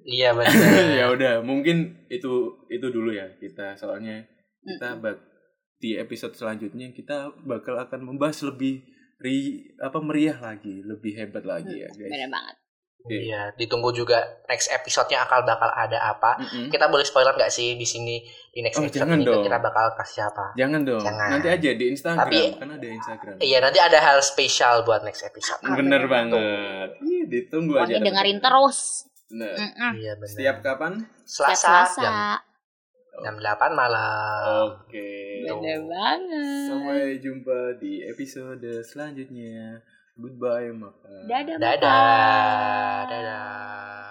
Iya 0.00 0.28
benar. 0.34 0.54
ya 0.98 1.04
udah, 1.14 1.32
mungkin 1.46 2.06
itu 2.10 2.30
itu 2.66 2.86
dulu 2.90 3.14
ya 3.14 3.30
kita 3.38 3.78
soalnya 3.78 4.26
kita 4.60 4.98
bak 4.98 5.18
di 5.80 5.96
episode 5.96 6.36
selanjutnya 6.36 6.92
kita 6.92 7.32
bakal 7.42 7.80
akan 7.80 8.04
membahas 8.04 8.44
lebih 8.44 8.84
ri 9.16 9.36
apa 9.76 9.96
meriah 9.98 10.36
lagi, 10.36 10.80
lebih 10.80 11.16
hebat 11.16 11.42
lagi 11.42 11.72
ya 11.74 11.88
guys. 11.88 12.06
Bener 12.06 12.28
banget. 12.28 12.56
Iya, 13.00 13.56
ditunggu 13.56 13.96
juga 13.96 14.20
next 14.44 14.68
episode-nya 14.68 15.24
akal 15.24 15.40
bakal 15.40 15.72
ada 15.72 15.96
apa. 16.06 16.36
Mm-mm. 16.36 16.68
Kita 16.68 16.84
boleh 16.84 17.00
spoiler 17.00 17.32
nggak 17.32 17.48
sih 17.48 17.72
di 17.72 17.88
sini 17.88 18.20
di 18.52 18.60
next 18.60 18.76
Oh, 18.76 18.84
episode 18.84 19.00
jangan 19.00 19.16
ini 19.16 19.24
dong. 19.24 19.40
kita 19.40 19.56
bakal 19.56 19.96
kasih 19.96 20.28
apa? 20.28 20.52
Jangan 20.52 20.80
dong. 20.84 21.00
Jangan. 21.00 21.28
Nanti 21.32 21.48
aja 21.48 21.70
di 21.72 21.84
Instagram 21.88 22.28
Tapi- 22.28 22.52
kan 22.60 22.68
ada 22.76 22.88
Instagram. 22.92 23.34
Iya, 23.40 23.58
nanti 23.64 23.78
ada 23.80 23.98
hal 24.04 24.18
spesial 24.20 24.84
buat 24.84 25.00
next 25.00 25.24
episode. 25.24 25.64
Bener 25.64 26.04
banget. 26.12 26.90
Ih, 27.00 27.24
ditunggu 27.24 27.80
aja. 27.80 27.88
Pokoknya 27.88 28.04
dengerin 28.04 28.38
terus. 28.38 28.78
Nah. 29.32 29.56
Iya 29.96 30.12
benar. 30.20 30.28
setiap 30.28 30.56
kapan? 30.60 30.92
Setiap 31.24 31.56
Selasa, 31.56 31.72
Selasa. 31.88 32.02
jam 32.04 32.14
jam 33.20 33.36
8 33.36 33.72
malam. 33.72 34.76
Oke. 34.76 35.44
Bener 35.44 35.80
banget. 35.84 36.68
Sampai 36.68 37.20
jumpa 37.20 37.76
di 37.80 38.04
episode 38.04 38.84
selanjutnya. 38.84 39.80
Goodbye, 40.20 40.72
maka. 40.76 41.28
Dadah. 41.28 41.56
Dadah. 41.56 41.78
Bapak. 41.80 43.02
Dadah. 43.08 44.10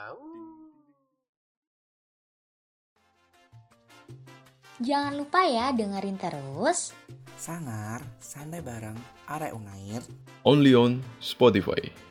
Jangan 4.80 5.13
lupa 5.19 5.43
ya 5.43 5.76
dengerin 5.76 6.15
terus. 6.15 6.95
Sangar, 7.36 8.00
santai 8.24 8.63
bareng, 8.63 8.95
arek 9.28 9.52
ungair. 9.52 10.00
Only 10.48 10.72
on 10.72 11.04
Spotify. 11.19 12.09